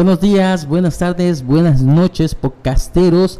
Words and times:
Buenos 0.00 0.18
días, 0.18 0.66
buenas 0.66 0.96
tardes, 0.96 1.44
buenas 1.44 1.82
noches, 1.82 2.34
podcasteros. 2.34 3.38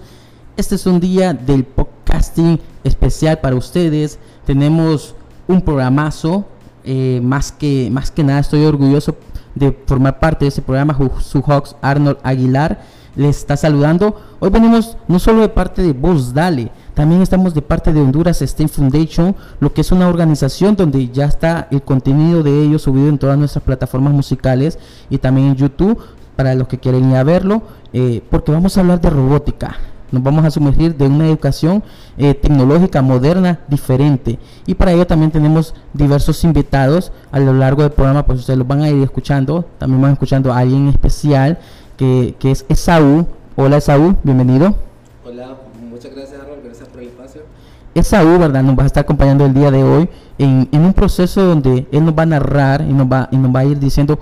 Este 0.58 0.74
es 0.74 0.84
un 0.84 1.00
día 1.00 1.32
del 1.32 1.64
podcasting 1.64 2.60
especial 2.84 3.38
para 3.38 3.56
ustedes. 3.56 4.18
Tenemos 4.44 5.14
un 5.48 5.62
programazo. 5.62 6.44
Eh, 6.84 7.22
más, 7.24 7.50
que, 7.50 7.88
más 7.90 8.10
que 8.10 8.22
nada 8.24 8.40
estoy 8.40 8.66
orgulloso 8.66 9.16
de 9.54 9.72
formar 9.86 10.20
parte 10.20 10.44
de 10.44 10.50
ese 10.50 10.60
programa. 10.60 10.94
Su 11.20 11.40
Hawks 11.40 11.76
Arnold 11.80 12.18
Aguilar 12.22 12.82
les 13.16 13.38
está 13.38 13.56
saludando. 13.56 14.20
Hoy 14.38 14.50
venimos 14.50 14.98
no 15.08 15.18
solo 15.18 15.40
de 15.40 15.48
parte 15.48 15.80
de 15.80 15.94
Voz 15.94 16.34
Dale, 16.34 16.70
también 16.92 17.22
estamos 17.22 17.54
de 17.54 17.62
parte 17.62 17.94
de 17.94 18.00
Honduras 18.02 18.42
State 18.42 18.68
Foundation, 18.68 19.34
lo 19.60 19.72
que 19.72 19.80
es 19.80 19.90
una 19.90 20.08
organización 20.08 20.76
donde 20.76 21.08
ya 21.08 21.24
está 21.24 21.68
el 21.70 21.80
contenido 21.80 22.42
de 22.42 22.62
ellos 22.62 22.82
subido 22.82 23.08
en 23.08 23.16
todas 23.16 23.38
nuestras 23.38 23.64
plataformas 23.64 24.12
musicales 24.12 24.78
y 25.08 25.16
también 25.16 25.48
en 25.48 25.56
YouTube 25.56 25.98
para 26.36 26.54
los 26.54 26.68
que 26.68 26.78
quieren 26.78 27.10
ir 27.10 27.16
a 27.16 27.24
verlo, 27.24 27.62
eh, 27.92 28.22
porque 28.30 28.52
vamos 28.52 28.76
a 28.76 28.80
hablar 28.80 29.00
de 29.00 29.10
robótica. 29.10 29.76
Nos 30.12 30.22
vamos 30.22 30.44
a 30.44 30.50
sumergir 30.50 30.96
de 30.96 31.06
una 31.06 31.26
educación 31.26 31.84
eh, 32.18 32.34
tecnológica 32.34 33.00
moderna 33.00 33.60
diferente. 33.68 34.38
Y 34.66 34.74
para 34.74 34.92
ello 34.92 35.06
también 35.06 35.30
tenemos 35.30 35.74
diversos 35.92 36.42
invitados 36.42 37.12
a 37.30 37.38
lo 37.38 37.52
largo 37.52 37.82
del 37.82 37.92
programa, 37.92 38.26
pues 38.26 38.40
ustedes 38.40 38.58
los 38.58 38.66
van 38.66 38.82
a 38.82 38.90
ir 38.90 39.02
escuchando. 39.02 39.64
También 39.78 40.02
van 40.02 40.12
escuchando 40.12 40.52
a 40.52 40.58
alguien 40.58 40.88
especial 40.88 41.58
que, 41.96 42.34
que 42.38 42.50
es 42.50 42.66
Esaú. 42.68 43.26
Hola 43.54 43.76
Esaú, 43.76 44.16
bienvenido. 44.24 44.74
Hola, 45.24 45.56
muchas 45.88 46.12
gracias 46.12 46.40
gracias 46.64 46.88
por 46.88 47.02
el 47.02 47.08
espacio. 47.08 47.42
Esaú, 47.94 48.38
¿verdad? 48.38 48.62
Nos 48.64 48.76
va 48.76 48.82
a 48.82 48.86
estar 48.86 49.02
acompañando 49.02 49.46
el 49.46 49.54
día 49.54 49.70
de 49.70 49.84
hoy 49.84 50.08
en, 50.38 50.68
en 50.72 50.84
un 50.84 50.92
proceso 50.92 51.44
donde 51.44 51.86
él 51.92 52.04
nos 52.04 52.14
va 52.14 52.24
a 52.24 52.26
narrar 52.26 52.80
y 52.80 52.92
nos 52.92 53.06
va, 53.06 53.28
y 53.30 53.36
nos 53.36 53.54
va 53.54 53.60
a 53.60 53.64
ir 53.64 53.78
diciendo 53.78 54.18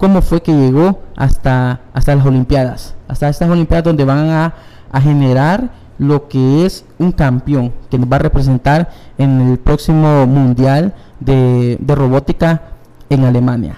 cómo 0.00 0.22
fue 0.22 0.42
que 0.42 0.52
llegó 0.52 0.98
hasta, 1.14 1.82
hasta 1.92 2.16
las 2.16 2.26
Olimpiadas, 2.26 2.94
hasta 3.06 3.28
estas 3.28 3.50
Olimpiadas 3.50 3.84
donde 3.84 4.04
van 4.04 4.30
a, 4.30 4.54
generar 5.00 5.70
lo 5.98 6.26
que 6.26 6.66
es 6.66 6.84
un 6.98 7.12
campeón 7.12 7.72
que 7.90 7.98
nos 7.98 8.10
va 8.10 8.16
a 8.16 8.20
representar 8.20 8.90
en 9.18 9.40
el 9.42 9.58
próximo 9.58 10.26
Mundial 10.26 10.94
de, 11.20 11.78
robótica 11.86 12.62
en 13.10 13.24
Alemania. 13.24 13.76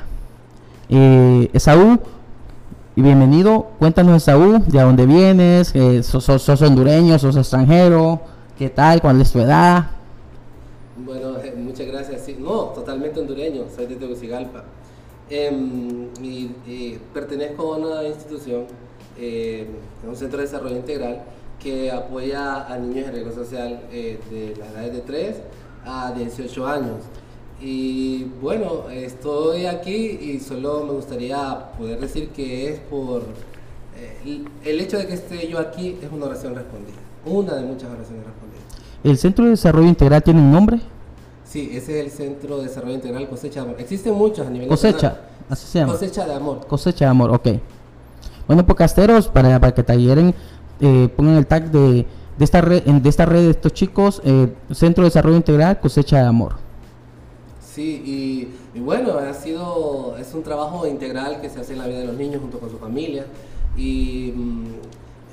Eh, 0.89 1.51
Esaú, 1.53 1.99
bienvenido, 2.97 3.73
cuéntanos 3.79 4.23
Esaú, 4.23 4.63
de 4.67 4.81
dónde 4.81 5.05
vienes, 5.05 5.75
eh, 5.75 6.03
sos, 6.05 6.63
hondureño, 6.63 7.19
sos 7.19 7.37
extranjero, 7.37 8.21
qué 8.57 8.71
tal, 8.71 9.03
cuál 9.03 9.21
es 9.21 9.33
tu 9.33 9.41
edad. 9.41 9.91
Bueno, 11.05 11.37
eh, 11.43 11.55
muchas 11.59 11.89
gracias, 11.89 12.23
no, 12.39 12.67
totalmente 12.75 13.21
hondureño, 13.21 13.65
soy 13.75 13.87
de 13.87 13.97
Tegucigalpa. 13.97 14.63
Em, 15.35 16.09
y, 16.23 16.99
pertenezco 17.15 17.73
a 17.73 17.79
una 17.79 18.05
institución, 18.05 18.67
eh, 19.19 19.67
un 20.07 20.15
centro 20.15 20.37
de 20.37 20.45
desarrollo 20.45 20.77
integral 20.77 21.23
que 21.59 21.91
apoya 21.91 22.67
a 22.67 22.77
niños 22.77 23.07
en 23.09 23.15
riesgo 23.15 23.33
social 23.33 23.81
eh, 23.91 24.19
de 24.31 24.55
las 24.57 24.69
edades 24.73 24.93
de 24.93 25.01
3 25.01 25.37
a 25.87 26.13
18 26.13 26.67
años. 26.67 26.97
Y 27.63 28.25
bueno, 28.43 28.91
estoy 28.91 29.65
aquí 29.65 30.19
y 30.21 30.39
solo 30.39 30.85
me 30.85 30.93
gustaría 30.93 31.73
poder 31.79 31.99
decir 31.99 32.29
que 32.29 32.69
es 32.69 32.81
por 32.81 33.23
eh, 33.97 34.45
el 34.67 34.81
hecho 34.81 34.99
de 34.99 35.07
que 35.07 35.15
esté 35.15 35.49
yo 35.49 35.59
aquí 35.59 35.97
es 36.03 36.13
una 36.13 36.27
oración 36.27 36.55
respondida, 36.55 36.99
una 37.25 37.55
de 37.55 37.63
muchas 37.63 37.91
oraciones 37.91 38.27
respondidas. 38.27 38.65
¿El 39.03 39.17
Centro 39.17 39.47
de 39.47 39.53
Desarrollo 39.53 39.89
Integral 39.89 40.23
tiene 40.23 40.41
un 40.41 40.53
nombre? 40.53 40.79
Sí, 41.53 41.69
ese 41.75 42.01
es 42.01 42.07
el 42.07 42.11
Centro 42.11 42.57
de 42.57 42.69
Desarrollo 42.69 42.95
Integral 42.95 43.29
Cosecha 43.29 43.61
de 43.61 43.67
Amor. 43.67 43.77
Existen 43.79 44.15
muchos 44.15 44.47
a 44.47 44.49
nivel 44.49 44.69
Cosecha, 44.69 45.21
así 45.51 45.67
se 45.67 45.81
llama. 45.81 45.93
Cosecha 45.93 46.27
de 46.27 46.33
Amor. 46.33 46.67
Cosecha 46.67 47.05
de 47.05 47.11
Amor, 47.11 47.31
ok. 47.31 47.49
Bueno, 48.47 48.65
podcasteros, 48.65 49.29
para, 49.29 49.61
para 49.61 49.75
que 49.75 49.83
talleres 49.83 50.35
eh, 50.81 51.11
pongan 51.15 51.35
el 51.37 51.47
tag 51.47 51.71
de, 51.71 52.07
de, 52.39 52.45
esta 52.45 52.63
red, 52.63 52.83
de 52.85 53.07
esta 53.07 53.27
red 53.27 53.43
de 53.43 53.51
estos 53.51 53.75
chicos, 53.75 54.23
eh, 54.25 54.51
Centro 54.71 55.05
de 55.05 55.09
Desarrollo 55.11 55.37
Integral 55.37 55.79
Cosecha 55.79 56.23
de 56.23 56.27
Amor. 56.27 56.55
Sí, 57.61 58.49
y, 58.75 58.81
bueno, 58.81 59.19
ha 59.19 59.35
sido, 59.35 60.17
es 60.17 60.33
un 60.33 60.43
trabajo 60.43 60.87
integral 60.87 61.43
que 61.43 61.51
se 61.51 61.61
hace 61.61 61.75
en 61.75 61.81
la 61.81 61.87
vida 61.87 61.99
de 61.99 62.07
los 62.07 62.17
niños 62.17 62.41
junto 62.41 62.59
con 62.61 62.71
su 62.71 62.79
familia 62.79 63.27
y 63.77 64.33
mm, 64.35 64.65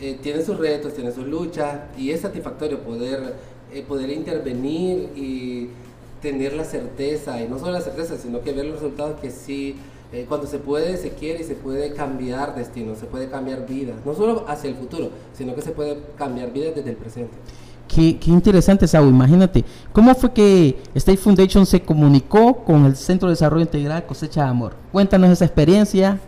eh, 0.01 0.19
tiene 0.21 0.41
sus 0.41 0.57
retos, 0.57 0.93
tiene 0.93 1.13
sus 1.13 1.25
luchas 1.25 1.79
y 1.97 2.11
es 2.11 2.19
satisfactorio 2.19 2.81
poder, 2.81 3.35
poder 3.87 4.09
intervenir 4.09 5.11
y 5.15 5.69
tener 6.21 6.53
la 6.53 6.65
certeza, 6.65 7.41
y 7.41 7.47
no 7.47 7.59
solo 7.59 7.71
la 7.71 7.81
certeza, 7.81 8.17
sino 8.17 8.41
que 8.41 8.51
ver 8.51 8.65
los 8.65 8.75
resultados 8.75 9.19
que 9.19 9.31
sí, 9.31 9.77
eh, 10.11 10.25
cuando 10.27 10.47
se 10.47 10.57
puede, 10.57 10.97
se 10.97 11.11
quiere 11.11 11.41
y 11.41 11.43
se 11.43 11.55
puede 11.55 11.93
cambiar 11.93 12.55
destino, 12.55 12.95
se 12.95 13.05
puede 13.05 13.29
cambiar 13.29 13.67
vida, 13.67 13.93
no 14.05 14.15
solo 14.15 14.45
hacia 14.47 14.69
el 14.69 14.75
futuro, 14.75 15.09
sino 15.33 15.53
que 15.53 15.61
se 15.61 15.71
puede 15.71 15.99
cambiar 16.17 16.51
vida 16.51 16.71
desde 16.75 16.89
el 16.89 16.95
presente. 16.95 17.33
Qué, 17.87 18.19
qué 18.19 18.29
interesante, 18.29 18.87
Saúl. 18.87 19.09
Imagínate, 19.09 19.65
¿cómo 19.91 20.13
fue 20.13 20.31
que 20.31 20.77
State 20.93 21.17
Foundation 21.17 21.65
se 21.65 21.81
comunicó 21.81 22.57
con 22.57 22.85
el 22.85 22.95
Centro 22.95 23.29
de 23.29 23.33
Desarrollo 23.33 23.63
Integral 23.63 24.05
Cosecha 24.05 24.43
de 24.43 24.49
Amor? 24.49 24.73
Cuéntanos 24.91 25.29
esa 25.31 25.45
experiencia. 25.45 26.19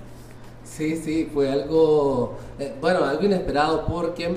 Sí, 0.64 0.96
sí, 0.96 1.30
fue 1.32 1.52
algo, 1.52 2.38
eh, 2.58 2.74
bueno, 2.82 3.04
algo 3.04 3.24
inesperado 3.24 3.86
porque 3.86 4.36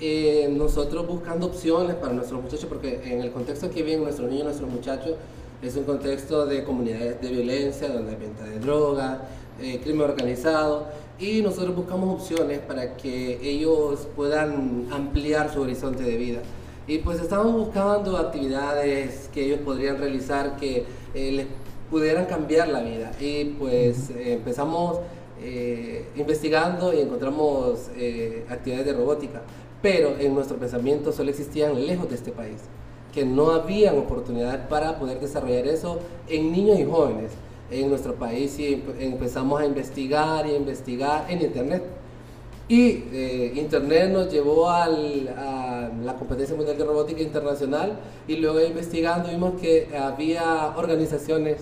eh, 0.00 0.48
nosotros 0.50 1.06
buscando 1.06 1.46
opciones 1.46 1.94
para 1.94 2.12
nuestros 2.12 2.42
muchachos, 2.42 2.66
porque 2.68 3.00
en 3.04 3.20
el 3.20 3.30
contexto 3.30 3.70
que 3.70 3.82
viven 3.84 4.02
nuestros 4.02 4.28
niños, 4.28 4.46
nuestros 4.46 4.68
muchachos, 4.68 5.14
es 5.62 5.76
un 5.76 5.84
contexto 5.84 6.46
de 6.46 6.64
comunidades 6.64 7.20
de 7.20 7.28
violencia, 7.28 7.88
donde 7.88 8.10
hay 8.10 8.16
venta 8.16 8.44
de 8.44 8.58
droga, 8.58 9.22
eh, 9.62 9.80
crimen 9.82 10.02
organizado, 10.02 10.88
y 11.18 11.42
nosotros 11.42 11.76
buscamos 11.76 12.20
opciones 12.20 12.58
para 12.58 12.96
que 12.96 13.38
ellos 13.48 14.08
puedan 14.16 14.88
ampliar 14.90 15.54
su 15.54 15.60
horizonte 15.60 16.02
de 16.02 16.16
vida. 16.16 16.40
Y 16.88 16.98
pues 16.98 17.20
estamos 17.20 17.52
buscando 17.52 18.16
actividades 18.16 19.30
que 19.32 19.46
ellos 19.46 19.60
podrían 19.60 19.98
realizar 19.98 20.56
que 20.56 20.84
eh, 21.14 21.32
les 21.32 21.46
pudieran 21.88 22.26
cambiar 22.26 22.68
la 22.68 22.82
vida. 22.82 23.12
Y 23.20 23.44
pues 23.44 24.10
empezamos 24.10 24.98
investigando 26.16 26.94
y 26.94 27.00
encontramos 27.00 27.90
actividades 28.48 28.86
de 28.86 28.92
robótica 28.94 29.42
pero 29.84 30.16
en 30.18 30.32
nuestro 30.34 30.56
pensamiento 30.56 31.12
solo 31.12 31.28
existían 31.28 31.86
lejos 31.86 32.08
de 32.08 32.14
este 32.14 32.32
país, 32.32 32.56
que 33.12 33.22
no 33.26 33.50
habían 33.50 33.98
oportunidades 33.98 34.66
para 34.66 34.98
poder 34.98 35.20
desarrollar 35.20 35.66
eso 35.66 35.98
en 36.26 36.52
niños 36.52 36.80
y 36.80 36.86
jóvenes 36.86 37.32
en 37.70 37.90
nuestro 37.90 38.14
país 38.14 38.58
y 38.58 38.82
empezamos 38.98 39.60
a 39.60 39.66
investigar 39.66 40.46
y 40.46 40.52
a 40.52 40.56
investigar 40.56 41.30
en 41.30 41.42
Internet. 41.42 41.82
Y 42.66 43.04
eh, 43.12 43.52
Internet 43.56 44.10
nos 44.10 44.32
llevó 44.32 44.70
a 44.70 44.88
la 44.88 46.16
competencia 46.18 46.56
mundial 46.56 46.78
de 46.78 46.84
robótica 46.86 47.20
internacional 47.20 47.98
y 48.26 48.36
luego 48.36 48.62
investigando 48.62 49.28
vimos 49.28 49.60
que 49.60 49.94
había 49.94 50.72
organizaciones, 50.78 51.58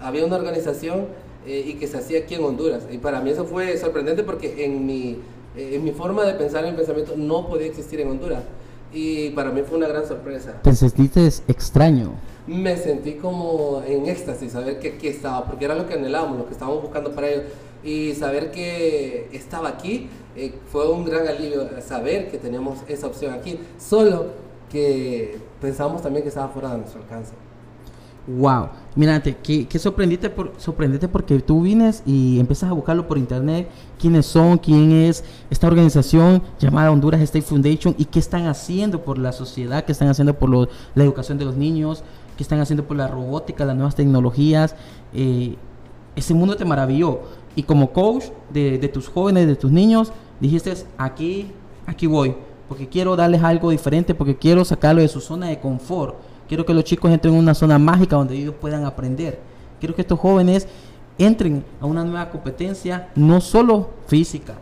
había 0.00 0.24
una 0.24 0.36
organización 0.36 1.06
eh, 1.44 1.64
y 1.66 1.74
que 1.74 1.88
se 1.88 1.98
hacía 1.98 2.20
aquí 2.20 2.36
en 2.36 2.44
Honduras. 2.44 2.84
Y 2.88 2.98
para 2.98 3.20
mí 3.20 3.30
eso 3.30 3.46
fue 3.46 3.76
sorprendente 3.78 4.22
porque 4.22 4.64
en 4.64 4.86
mi 4.86 5.18
eh, 5.56 5.78
mi 5.78 5.92
forma 5.92 6.24
de 6.24 6.34
pensar 6.34 6.64
en 6.64 6.70
el 6.70 6.76
pensamiento 6.76 7.14
no 7.16 7.46
podía 7.46 7.66
existir 7.66 8.00
en 8.00 8.10
Honduras. 8.10 8.42
Y 8.92 9.30
para 9.30 9.50
mí 9.50 9.62
fue 9.62 9.78
una 9.78 9.88
gran 9.88 10.06
sorpresa. 10.06 10.60
¿Te 10.62 10.74
sentiste 10.74 11.26
extraño? 11.48 12.12
Me 12.46 12.76
sentí 12.76 13.14
como 13.14 13.82
en 13.86 14.06
éxtasis, 14.06 14.52
saber 14.52 14.78
que 14.80 14.94
aquí 14.94 15.08
estaba, 15.08 15.44
porque 15.46 15.64
era 15.64 15.74
lo 15.74 15.86
que 15.86 15.94
anhelábamos, 15.94 16.38
lo 16.38 16.46
que 16.46 16.52
estábamos 16.52 16.82
buscando 16.82 17.12
para 17.12 17.28
ellos. 17.30 17.44
Y 17.84 18.14
saber 18.14 18.50
que 18.50 19.28
estaba 19.32 19.68
aquí 19.68 20.08
eh, 20.36 20.54
fue 20.70 20.90
un 20.90 21.04
gran 21.04 21.26
alivio, 21.26 21.68
saber 21.80 22.30
que 22.30 22.38
teníamos 22.38 22.78
esa 22.88 23.06
opción 23.06 23.32
aquí. 23.32 23.58
Solo 23.78 24.26
que 24.70 25.38
pensábamos 25.60 26.02
también 26.02 26.22
que 26.22 26.28
estaba 26.28 26.48
fuera 26.48 26.72
de 26.72 26.78
nuestro 26.78 27.00
alcance. 27.00 27.32
Wow, 28.24 28.68
mírate, 28.94 29.36
que, 29.38 29.66
que 29.66 29.80
sorprendiste, 29.80 30.30
por, 30.30 30.52
porque 31.10 31.40
tú 31.40 31.62
vienes 31.62 32.04
y 32.06 32.38
empiezas 32.38 32.70
a 32.70 32.72
buscarlo 32.72 33.08
por 33.08 33.18
internet, 33.18 33.68
quiénes 33.98 34.26
son, 34.26 34.58
quién 34.58 34.92
es 34.92 35.24
esta 35.50 35.66
organización 35.66 36.40
llamada 36.60 36.92
Honduras 36.92 37.20
State 37.20 37.44
Foundation 37.44 37.96
y 37.98 38.04
qué 38.04 38.20
están 38.20 38.46
haciendo 38.46 39.02
por 39.02 39.18
la 39.18 39.32
sociedad, 39.32 39.84
qué 39.84 39.90
están 39.90 40.06
haciendo 40.06 40.38
por 40.38 40.50
la 40.50 41.02
educación 41.02 41.36
de 41.36 41.46
los 41.46 41.56
niños, 41.56 42.04
qué 42.36 42.44
están 42.44 42.60
haciendo 42.60 42.84
por 42.84 42.96
la 42.96 43.08
robótica, 43.08 43.64
las 43.64 43.74
nuevas 43.74 43.96
tecnologías. 43.96 44.76
Eh, 45.12 45.56
ese 46.14 46.32
mundo 46.32 46.54
te 46.56 46.64
maravilló. 46.64 47.22
Y 47.56 47.64
como 47.64 47.92
coach 47.92 48.26
de, 48.52 48.78
de 48.78 48.88
tus 48.88 49.08
jóvenes, 49.08 49.48
de 49.48 49.56
tus 49.56 49.72
niños, 49.72 50.12
dijiste, 50.38 50.72
aquí, 50.96 51.50
aquí 51.86 52.06
voy, 52.06 52.36
porque 52.68 52.88
quiero 52.88 53.16
darles 53.16 53.42
algo 53.42 53.70
diferente, 53.70 54.14
porque 54.14 54.36
quiero 54.36 54.64
sacarlo 54.64 55.02
de 55.02 55.08
su 55.08 55.20
zona 55.20 55.48
de 55.48 55.58
confort 55.58 56.14
Quiero 56.52 56.66
que 56.66 56.74
los 56.74 56.84
chicos 56.84 57.10
entren 57.10 57.32
en 57.32 57.40
una 57.40 57.54
zona 57.54 57.78
mágica 57.78 58.14
donde 58.14 58.36
ellos 58.36 58.54
puedan 58.60 58.84
aprender. 58.84 59.40
Quiero 59.80 59.94
que 59.94 60.02
estos 60.02 60.20
jóvenes 60.20 60.68
entren 61.16 61.64
a 61.80 61.86
una 61.86 62.04
nueva 62.04 62.28
competencia, 62.28 63.08
no 63.14 63.40
solo 63.40 63.88
física, 64.06 64.56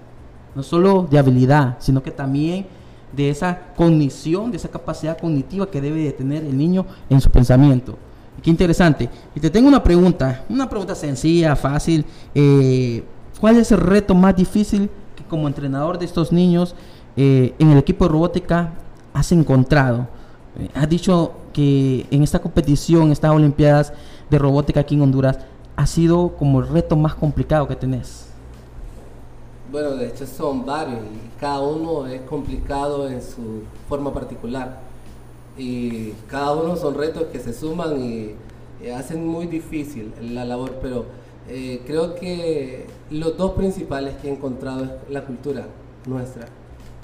no 0.55 0.63
solo 0.63 1.09
de 1.11 1.19
habilidad, 1.19 1.79
sino 1.81 2.01
que 2.01 2.13
también 2.13 2.67
de 3.13 3.29
esa 3.29 3.73
cognición, 3.77 4.53
de 4.53 4.59
esa 4.59 4.69
capacidad 4.69 5.19
cognitiva 5.19 5.69
que 5.69 5.81
debe 5.81 6.05
de 6.05 6.13
tener 6.13 6.45
el 6.45 6.57
niño 6.57 6.87
en 7.09 7.21
su 7.21 7.29
pensamiento. 7.29 7.99
Qué 8.41 8.51
interesante. 8.51 9.11
Y 9.35 9.41
te 9.41 9.51
tengo 9.51 9.67
una 9.67 9.83
pregunta, 9.83 10.45
una 10.49 10.71
pregunta 10.71 10.95
sencilla, 10.95 11.57
fácil. 11.57 12.05
Eh, 12.37 13.03
¿cuál 13.41 13.57
es 13.57 13.73
el 13.73 13.79
reto 13.79 14.15
más 14.15 14.37
difícil 14.37 14.89
que 15.17 15.25
como 15.25 15.49
entrenador 15.49 15.99
de 15.99 16.05
estos 16.05 16.31
niños 16.31 16.77
eh, 17.17 17.53
en 17.59 17.71
el 17.71 17.79
equipo 17.79 18.05
de 18.05 18.13
robótica 18.13 18.75
has 19.13 19.33
encontrado? 19.33 20.20
Has 20.75 20.89
dicho 20.89 21.33
que 21.53 22.07
en 22.11 22.23
esta 22.23 22.41
competición, 22.41 23.13
estas 23.13 23.31
Olimpiadas 23.31 23.93
de 24.31 24.39
robótica 24.39 24.81
aquí 24.81 24.95
en 24.95 25.03
Honduras, 25.03 25.39
ha 25.77 25.87
sido 25.87 26.37
como 26.37 26.61
el 26.61 26.69
reto 26.69 26.97
más 26.97 27.15
complicado 27.15 27.67
que 27.69 27.77
tenés. 27.77 28.27
Bueno, 29.71 29.91
de 29.91 30.09
hecho 30.09 30.27
son 30.27 30.67
varios 30.67 30.99
y 30.99 31.41
cada 31.41 31.61
uno 31.61 32.07
es 32.07 32.21
complicado 32.23 33.09
en 33.09 33.23
su 33.23 33.63
forma 33.89 34.13
particular. 34.13 34.81
Y 35.57 36.11
cada 36.29 36.53
uno 36.53 36.77
son 36.77 36.95
retos 36.95 37.25
que 37.33 37.39
se 37.39 37.53
suman 37.53 38.01
y, 38.01 38.35
hacen 38.95 39.27
muy 39.27 39.47
difícil 39.47 40.13
la 40.23 40.45
labor, 40.45 40.79
pero 40.81 41.05
eh, 41.49 41.83
creo 41.87 42.15
que 42.15 42.87
los 43.11 43.37
dos 43.37 43.53
principales 43.53 44.17
que 44.17 44.29
he 44.29 44.33
encontrado 44.33 44.85
es 44.85 44.91
la 45.11 45.27
cultura 45.27 45.67
nuestra 46.07 46.47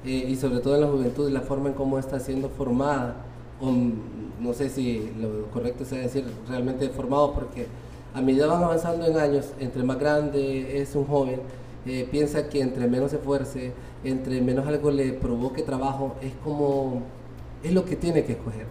eh, 0.07 0.27
y 0.29 0.37
sobre 0.37 0.61
todo 0.61 0.77
en 0.77 0.83
la 0.83 0.87
juventud, 0.87 1.31
la 1.31 1.41
forma 1.41 1.69
en 1.69 1.75
cómo 1.75 1.99
está 1.99 2.21
siendo 2.21 2.49
formada, 2.49 3.17
o, 3.61 3.73
no 4.41 4.53
sé 4.53 4.69
si 4.69 5.11
lo 5.19 5.47
correcto 5.51 5.85
sea 5.85 5.99
decir 5.99 6.25
realmente 6.49 6.89
formado, 6.91 7.33
porque 7.33 7.67
a 8.15 8.21
medida 8.21 8.47
van 8.47 8.63
avanzando 8.63 9.07
en 9.07 9.19
años, 9.19 9.53
entre 9.61 9.83
más 9.83 9.99
grande 9.99 10.81
es 10.81 10.95
un 10.95 11.07
joven, 11.07 11.41
eh, 11.87 12.07
piensa 12.11 12.49
que 12.49 12.61
entre 12.61 12.87
menos 12.87 13.11
se 13.11 13.17
esfuerce, 13.17 13.73
entre 14.05 14.41
menos 14.41 14.67
algo 14.67 14.91
le 14.91 15.13
provoque 15.13 15.63
trabajo, 15.63 16.17
es 16.21 16.33
como, 16.43 17.03
es 17.63 17.73
lo 17.73 17.85
que 17.85 17.97
tiene 17.97 18.25
que 18.25 18.33
escoger. 18.33 18.67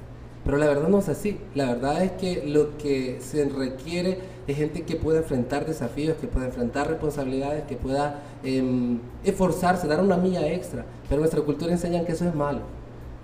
Pero 0.46 0.58
la 0.58 0.68
verdad 0.68 0.88
no 0.90 1.00
es 1.00 1.10
así. 1.10 1.40
La 1.56 1.74
verdad 1.74 2.04
es 2.04 2.12
que 2.12 2.44
lo 2.46 2.78
que 2.78 3.18
se 3.20 3.46
requiere 3.46 4.20
es 4.46 4.56
gente 4.56 4.84
que 4.84 4.96
pueda 4.96 5.20
enfrentar 5.20 5.66
desafíos, 5.66 6.18
que 6.18 6.28
pueda 6.28 6.46
enfrentar 6.46 6.88
responsabilidades, 6.88 7.64
que 7.64 7.76
pueda 7.76 8.22
em, 8.44 9.00
esforzarse, 9.24 9.88
dar 9.88 10.02
una 10.02 10.18
milla 10.18 10.48
extra. 10.48 10.86
Pero 11.10 11.20
nuestra 11.22 11.42
cultura 11.42 11.72
enseña 11.72 12.06
que 12.06 12.12
eso 12.12 12.28
es 12.28 12.36
malo. 12.36 12.60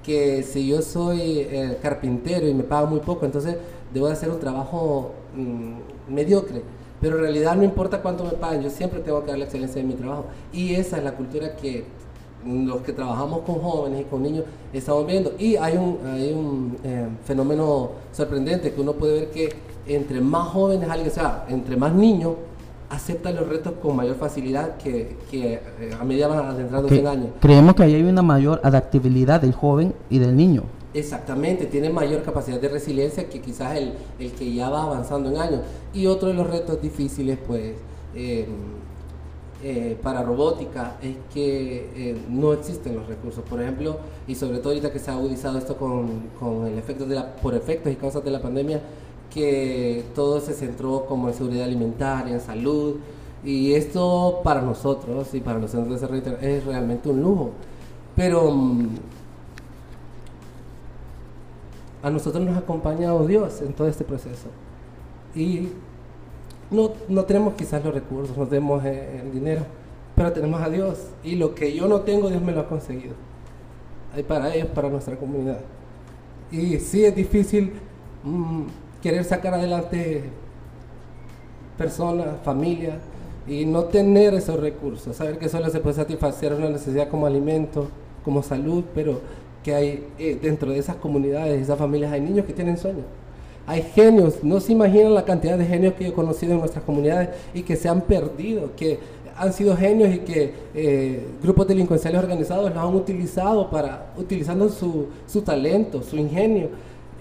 Que 0.04 0.44
si 0.44 0.68
yo 0.68 0.82
soy 0.82 1.40
eh, 1.40 1.78
carpintero 1.82 2.48
y 2.48 2.54
me 2.54 2.64
pago 2.64 2.88
muy 2.88 3.00
poco, 3.00 3.26
entonces 3.26 3.56
debo 3.94 4.08
de 4.08 4.14
hacer 4.14 4.30
un 4.30 4.40
trabajo 4.40 5.12
mm, 5.36 6.14
mediocre 6.14 6.64
pero 7.02 7.16
en 7.16 7.24
realidad 7.24 7.56
no 7.56 7.64
importa 7.64 8.00
cuánto 8.02 8.24
me 8.24 8.32
paguen, 8.34 8.62
yo 8.62 8.70
siempre 8.70 9.00
tengo 9.00 9.22
que 9.24 9.32
dar 9.32 9.40
la 9.40 9.46
excelencia 9.46 9.82
en 9.82 9.88
mi 9.88 9.96
trabajo. 9.96 10.26
Y 10.54 10.76
esa 10.76 10.98
es 11.00 11.04
la 11.04 11.14
cultura 11.14 11.56
que 11.56 11.84
los 12.46 12.82
que 12.82 12.94
trabajamos 12.94 13.42
con 13.42 13.56
jóvenes 13.60 14.02
y 14.02 14.04
con 14.04 14.22
niños 14.22 14.46
estamos 14.72 15.08
viendo. 15.08 15.34
Y 15.40 15.56
hay 15.56 15.78
un, 15.78 15.98
hay 16.06 16.32
un 16.32 16.78
eh, 16.84 17.08
fenómeno 17.26 17.90
sorprendente 18.12 18.72
que 18.72 18.80
uno 18.80 18.94
puede 18.94 19.22
ver 19.22 19.32
que 19.32 19.50
entre 19.88 20.22
más 20.22 20.50
jóvenes 20.50 20.88
alguien, 20.88 21.10
o 21.10 21.14
sea, 21.14 21.46
entre 21.50 21.76
más 21.76 21.92
niños, 21.92 22.36
aceptan 22.92 23.36
los 23.36 23.48
retos 23.48 23.74
con 23.82 23.96
mayor 23.96 24.18
facilidad 24.18 24.76
que, 24.78 25.16
que 25.32 25.54
eh, 25.54 25.62
a 26.00 26.04
medida 26.04 26.28
van 26.28 26.46
adentrando 26.46 26.90
en 26.90 27.08
años. 27.08 27.28
Creemos 27.40 27.74
que 27.74 27.84
ahí 27.84 27.96
hay 27.96 28.04
una 28.04 28.22
mayor 28.22 28.60
adaptabilidad 28.64 29.42
del 29.42 29.54
joven 29.54 29.94
y 30.10 30.20
del 30.20 30.36
niño. 30.36 30.64
Exactamente, 30.94 31.68
tiene 31.68 31.90
mayor 31.90 32.22
capacidad 32.22 32.60
de 32.60 32.68
resiliencia 32.68 33.30
que 33.30 33.40
quizás 33.40 33.78
el, 33.78 33.94
el 34.20 34.34
que 34.34 34.54
ya 34.54 34.70
va 34.70 34.84
avanzando 34.84 35.30
en 35.30 35.38
años. 35.38 35.62
Y 35.94 36.06
otro 36.06 36.28
de 36.28 36.34
los 36.34 36.50
retos 36.50 36.82
difíciles, 36.82 37.40
pues, 37.48 37.76
em, 38.14 38.46
eh, 39.64 39.98
para 40.02 40.22
robótica 40.22 40.98
es 41.02 41.16
que 41.34 41.92
eh, 41.96 42.18
no 42.30 42.52
existen 42.52 42.96
los 42.96 43.08
recursos. 43.08 43.42
Por 43.50 43.62
ejemplo, 43.62 44.00
y 44.28 44.36
sobre 44.36 44.58
todo 44.58 44.70
ahorita 44.70 44.92
que 44.92 45.00
se 45.00 45.12
ha 45.12 45.14
agudizado 45.14 45.58
esto 45.58 45.78
con, 45.78 46.30
con 46.38 46.68
el 46.68 46.78
efecto 46.78 47.06
de 47.06 47.16
la, 47.16 47.36
por 47.38 47.56
efectos 47.56 47.94
y 47.94 47.96
causas 47.96 48.24
de 48.26 48.32
la 48.32 48.42
pandemia, 48.42 48.82
que 49.34 50.04
todo 50.14 50.40
se 50.40 50.54
centró 50.54 51.06
como 51.06 51.28
en 51.30 51.34
seguridad 51.34 51.66
alimentaria, 51.66 52.34
en 52.34 52.42
salud. 52.42 52.98
Y 53.44 53.74
esto 53.74 54.42
para 54.44 54.62
nosotros 54.62 55.34
y 55.34 55.40
para 55.40 55.58
los 55.58 55.72
centros 55.72 56.00
de 56.00 56.08
desarrollo 56.08 56.38
es 56.40 56.64
realmente 56.66 57.10
un 57.10 57.22
lujo. 57.22 57.52
Pero 58.16 58.52
mm, 58.52 58.90
a 62.04 62.10
nosotros 62.10 62.44
nos 62.44 62.56
ha 62.56 62.60
acompañado 62.60 63.26
Dios 63.26 63.62
en 63.62 63.74
todo 63.74 63.88
este 63.88 64.04
proceso. 64.04 64.48
Y 65.34 65.70
no, 66.70 66.92
no 67.10 67.24
tenemos 67.26 67.54
quizás 67.54 67.84
los 67.84 67.94
recursos, 67.94 68.38
no 68.38 68.46
tenemos 68.48 68.84
eh, 68.86 69.22
el 69.24 69.32
dinero, 69.32 69.64
pero 70.16 70.32
tenemos 70.32 70.62
a 70.62 70.70
Dios. 70.70 71.00
Y 71.24 71.36
lo 71.36 71.56
que 71.56 71.74
yo 71.74 71.88
no 71.88 72.02
tengo, 72.02 72.30
Dios 72.30 72.42
me 72.42 72.52
lo 72.52 72.62
ha 72.62 72.68
conseguido. 72.68 73.14
Hay 74.14 74.24
para 74.24 74.54
ellos, 74.54 74.68
para 74.70 74.90
nuestra 74.90 75.16
comunidad. 75.16 75.60
Y 76.52 76.78
sí 76.80 77.06
es 77.06 77.16
difícil 77.16 77.74
mm, 78.24 78.64
querer 79.02 79.24
sacar 79.24 79.54
adelante 79.54 80.24
personas, 81.78 82.28
familias, 82.44 82.98
y 83.48 83.66
no 83.66 83.86
tener 83.86 84.34
esos 84.34 84.60
recursos. 84.60 85.16
Saber 85.16 85.38
que 85.38 85.50
solo 85.50 85.70
se 85.70 85.80
puede 85.80 85.96
satisfacer 85.96 86.54
una 86.54 86.70
necesidad 86.70 87.10
como 87.10 87.26
alimento, 87.26 87.88
como 88.24 88.44
salud, 88.44 88.84
pero 88.94 89.20
que 89.64 89.74
hay 89.74 90.08
eh, 90.20 90.38
dentro 90.42 90.72
de 90.72 90.80
esas 90.80 90.96
comunidades, 90.98 91.62
esas 91.62 91.78
familias, 91.78 92.12
hay 92.12 92.22
niños 92.22 92.46
que 92.46 92.54
tienen 92.54 92.78
sueños. 92.78 93.06
Hay 93.68 93.84
genios, 93.84 94.44
no 94.44 94.60
se 94.60 94.72
imaginan 94.72 95.14
la 95.14 95.24
cantidad 95.24 95.58
de 95.58 95.66
genios 95.66 95.94
que 95.94 96.06
yo 96.06 96.10
he 96.10 96.14
conocido 96.14 96.54
en 96.54 96.60
nuestras 96.60 96.84
comunidades 96.84 97.30
y 97.54 97.62
que 97.62 97.76
se 97.76 97.88
han 97.88 98.02
perdido, 98.02 98.76
que 98.76 99.00
han 99.38 99.54
sido 99.54 99.78
genios 99.78 100.14
y 100.14 100.20
que 100.20 100.54
eh, 100.74 101.26
grupos 101.42 101.68
delincuenciales 101.68 102.20
organizados 102.20 102.70
los 102.70 102.78
han 102.78 102.94
utilizado 102.94 103.70
para, 103.70 104.14
utilizando 104.18 104.68
su, 104.70 105.08
su 105.28 105.42
talento, 105.42 106.02
su 106.04 106.18
ingenio, 106.18 106.70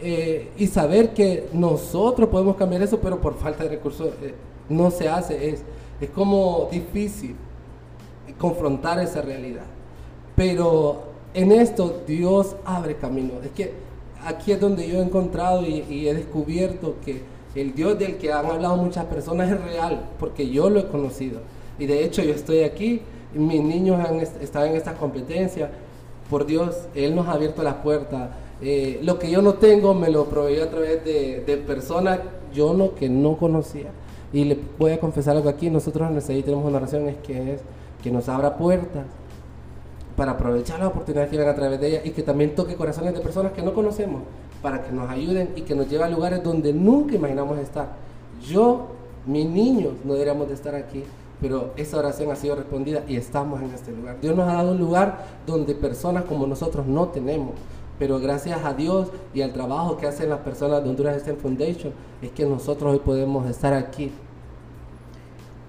eh, 0.02 0.50
y 0.56 0.66
saber 0.66 1.12
que 1.14 1.48
nosotros 1.52 2.28
podemos 2.28 2.56
cambiar 2.56 2.82
eso, 2.82 2.98
pero 3.00 3.20
por 3.20 3.34
falta 3.36 3.64
de 3.64 3.70
recursos 3.70 4.10
no 4.68 4.90
se 4.90 5.08
hace, 5.08 5.50
es, 5.50 5.62
es 6.00 6.10
como 6.10 6.68
difícil 6.70 7.36
confrontar 8.38 8.98
esa 9.00 9.22
realidad. 9.22 9.64
Pero 10.36 11.10
en 11.34 11.52
esto 11.52 12.02
Dios 12.06 12.56
abre 12.64 12.96
camino. 12.96 13.34
Es 13.44 13.50
que 13.50 13.72
aquí 14.24 14.52
es 14.52 14.60
donde 14.60 14.88
yo 14.88 14.98
he 14.98 15.02
encontrado 15.02 15.64
y, 15.64 16.08
he 16.08 16.14
descubierto 16.14 16.96
que 17.04 17.22
el 17.54 17.74
Dios 17.74 17.98
del 17.98 18.16
que 18.16 18.32
han 18.32 18.46
hablado 18.46 18.76
muchas 18.76 19.04
personas 19.06 19.50
es 19.50 19.60
real, 19.60 20.08
porque 20.18 20.48
yo 20.48 20.70
lo 20.70 20.80
he 20.80 20.86
conocido. 20.88 21.40
Y 21.78 21.86
de 21.86 22.04
hecho 22.04 22.22
yo 22.22 22.32
estoy 22.32 22.62
aquí, 22.62 23.02
mis 23.34 23.62
niños 23.62 23.98
han 24.04 24.20
estado 24.20 24.66
en 24.66 24.76
esta 24.76 24.94
competencia. 24.94 25.70
Por 26.28 26.46
Dios, 26.46 26.76
Él 26.94 27.14
nos 27.14 27.26
ha 27.26 27.32
abierto 27.32 27.62
las 27.62 27.74
puertas. 27.74 28.30
Eh, 28.62 29.00
lo 29.02 29.18
que 29.18 29.30
yo 29.30 29.40
no 29.40 29.54
tengo 29.54 29.94
me 29.94 30.10
lo 30.10 30.26
proveyó 30.26 30.64
a 30.64 30.70
través 30.70 31.04
de, 31.04 31.62
personas 31.66 32.20
yo 32.52 32.94
que 32.94 33.08
no 33.08 33.36
conocía. 33.36 33.90
Y 34.32 34.44
le 34.44 34.58
voy 34.78 34.92
a 34.92 35.00
confesar 35.00 35.36
algo 35.36 35.48
aquí, 35.48 35.70
nosotros 35.70 36.06
en 36.06 36.14
nuestra 36.14 36.34
tenemos 36.34 36.64
una 36.64 36.76
oración 36.76 37.08
es 37.08 37.16
que 37.18 37.54
es 37.54 37.60
que 38.02 38.10
nos 38.10 38.28
abra 38.28 38.56
puertas 38.56 39.04
para 40.16 40.32
aprovechar 40.32 40.78
las 40.78 40.88
oportunidades 40.88 41.30
que 41.30 41.36
vienen 41.36 41.52
a 41.52 41.56
través 41.56 41.80
de 41.80 41.88
ella 41.88 42.00
y 42.04 42.10
que 42.10 42.22
también 42.22 42.54
toque 42.54 42.74
corazones 42.74 43.14
de 43.14 43.20
personas 43.20 43.52
que 43.52 43.62
no 43.62 43.72
conocemos 43.72 44.22
para 44.62 44.82
que 44.82 44.92
nos 44.92 45.08
ayuden 45.10 45.50
y 45.56 45.62
que 45.62 45.74
nos 45.74 45.88
lleve 45.88 46.04
a 46.04 46.08
lugares 46.08 46.42
donde 46.42 46.72
nunca 46.72 47.14
imaginamos 47.14 47.58
estar. 47.58 47.88
Yo, 48.46 48.88
mis 49.26 49.46
niños, 49.46 49.94
no 50.04 50.12
deberíamos 50.12 50.48
de 50.48 50.54
estar 50.54 50.74
aquí, 50.74 51.04
pero 51.40 51.72
esa 51.76 51.98
oración 51.98 52.30
ha 52.30 52.36
sido 52.36 52.56
respondida 52.56 53.02
y 53.08 53.16
estamos 53.16 53.60
en 53.62 53.70
este 53.70 53.92
lugar. 53.92 54.20
Dios 54.20 54.36
nos 54.36 54.48
ha 54.48 54.54
dado 54.54 54.72
un 54.72 54.78
lugar 54.78 55.24
donde 55.46 55.74
personas 55.74 56.24
como 56.24 56.46
nosotros 56.46 56.86
no 56.86 57.08
tenemos, 57.08 57.54
pero 58.00 58.18
gracias 58.18 58.64
a 58.64 58.72
Dios 58.72 59.08
y 59.34 59.42
al 59.42 59.52
trabajo 59.52 59.98
que 59.98 60.06
hacen 60.06 60.30
las 60.30 60.38
personas 60.38 60.82
de 60.82 60.88
Honduras 60.88 61.20
STEM 61.20 61.36
Foundation 61.36 61.92
es 62.22 62.30
que 62.30 62.46
nosotros 62.46 62.94
hoy 62.94 62.98
podemos 62.98 63.46
estar 63.46 63.74
aquí. 63.74 64.10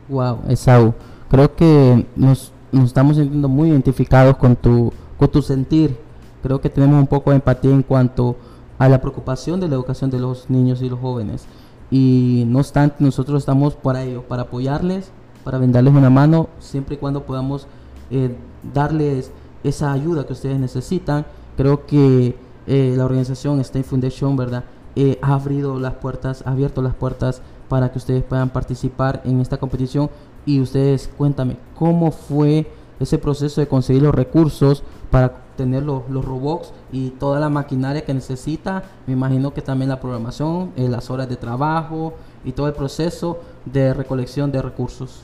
Wow, 0.08 0.40
Esaú, 0.48 0.94
creo 1.30 1.54
que 1.54 2.08
nos 2.16 2.54
estamos 2.72 3.18
sintiendo 3.18 3.50
muy 3.50 3.70
identificados 3.70 4.38
con 4.38 4.56
tu, 4.56 4.94
con 5.20 5.28
tu 5.28 5.42
sentir. 5.42 5.98
Creo 6.42 6.62
que 6.62 6.70
tenemos 6.70 6.98
un 6.98 7.08
poco 7.08 7.32
de 7.32 7.36
empatía 7.36 7.72
en 7.72 7.84
cuanto 7.84 8.38
a 8.80 8.88
la 8.88 9.02
preocupación 9.02 9.60
de 9.60 9.68
la 9.68 9.76
educación 9.76 10.10
de 10.10 10.20
los 10.20 10.50
niños 10.50 10.82
y 10.82 10.90
los 10.90 11.02
jóvenes. 11.02 11.44
Y 11.92 12.46
no 12.48 12.60
obstante, 12.60 12.96
nosotros 13.00 13.40
estamos 13.40 13.76
para 13.76 14.04
ello, 14.04 14.24
para 14.24 14.44
apoyarles, 14.44 15.12
para 15.44 15.58
venderles 15.58 15.94
una 15.94 16.10
mano, 16.10 16.48
siempre 16.60 16.96
y 16.96 16.98
cuando 16.98 17.26
podamos 17.26 17.68
eh, 18.10 18.34
darles 18.74 19.34
esa 19.66 19.92
ayuda 19.92 20.26
que 20.26 20.32
ustedes 20.32 20.58
necesitan. 20.58 21.26
Creo 21.58 21.86
que 21.86 22.36
eh, 22.67 22.93
la 22.96 23.05
organización 23.05 23.60
Stay 23.60 23.84
Foundation, 23.84 24.36
¿verdad? 24.36 24.63
Eh, 24.96 25.17
ha 25.22 25.34
abrido 25.34 25.79
las 25.79 25.96
puertas, 25.96 26.43
abierto 26.46 26.81
las 26.81 26.93
puertas 26.93 27.41
para 27.70 27.91
que 27.91 27.98
ustedes 27.98 28.24
puedan 28.24 28.50
participar 28.50 29.22
en 29.25 29.39
esta 29.39 29.58
competición 29.58 30.10
y 30.46 30.60
ustedes 30.60 31.10
cuéntame, 31.17 31.58
¿cómo 31.75 32.12
fue 32.12 32.67
ese 33.00 33.17
proceso 33.17 33.62
de 33.62 33.67
conseguir 33.67 34.03
los 34.03 34.13
recursos 34.13 34.84
para 35.10 35.41
tener 35.55 35.84
los, 35.84 36.03
robots 36.10 36.74
y 36.91 37.12
toda 37.12 37.39
la 37.39 37.50
maquinaria 37.50 38.03
que 38.03 38.13
necesita? 38.13 38.84
Me 39.08 39.13
imagino 39.13 39.53
que 39.53 39.62
también 39.62 39.89
la 39.89 40.00
programación, 40.00 40.72
eh, 40.75 40.88
las 40.88 41.10
horas 41.10 41.29
de 41.29 41.38
trabajo 41.38 42.13
y 42.43 42.51
todo 42.51 42.67
el 42.67 42.74
proceso 42.74 43.39
de 43.65 43.93
recolección 43.93 44.51
de 44.51 44.62
recursos. 44.62 45.22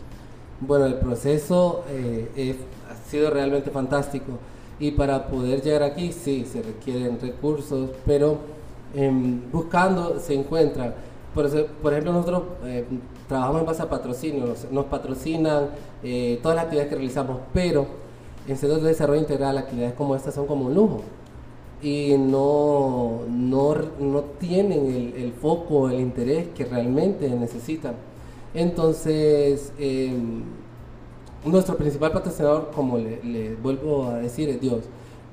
Bueno, 0.59 0.85
el 0.85 0.95
proceso 0.95 1.83
ha 1.85 3.09
sido 3.09 3.29
realmente 3.29 3.69
fantástico 3.69 4.39
y 4.79 4.91
para 4.91 5.27
poder 5.27 5.61
llegar 5.61 5.83
aquí 5.83 6.11
sí 6.11 6.45
se 6.45 6.61
requieren 6.61 7.19
recursos, 7.19 7.89
pero 8.05 8.37
em, 8.95 9.41
buscando 9.51 10.19
se 10.19 10.33
encuentran 10.33 10.93
Por, 11.33 11.45
ejemplo, 11.45 12.13
nosotros 12.13 12.43
eh, 12.65 12.85
trabajamos 13.27 13.61
en 13.61 13.67
base 13.67 13.83
a 13.83 13.89
patrocinio, 13.89 14.55
nos, 14.71 14.85
patrocinan 14.85 15.69
eh, 16.03 16.39
todas 16.41 16.55
las 16.55 16.65
actividades 16.65 16.89
que 16.89 16.95
realizamos, 16.95 17.37
pero 17.53 17.85
en 18.47 18.57
centros 18.57 18.81
de 18.81 18.89
desarrollo 18.89 19.19
integral 19.19 19.57
actividades 19.57 19.93
como 19.93 20.15
estas 20.15 20.33
son 20.33 20.47
como 20.47 20.65
un 20.65 20.73
lujo 20.73 21.01
y 21.81 22.15
no, 22.17 23.21
no, 23.29 23.75
no 23.99 24.21
tienen 24.39 24.87
el, 24.87 25.23
el, 25.23 25.31
foco, 25.33 25.89
el 25.89 25.99
interés 25.99 26.47
que 26.55 26.65
realmente 26.65 27.29
necesitan. 27.29 27.93
Entonces, 28.53 29.71
em, 29.77 30.43
nuestro 31.45 31.77
principal 31.77 32.11
patrocinador, 32.11 32.71
como 32.73 32.97
le, 32.97 33.55
vuelvo 33.55 34.07
a 34.07 34.15
decir, 34.15 34.49
es 34.49 34.59
Dios. 34.59 34.83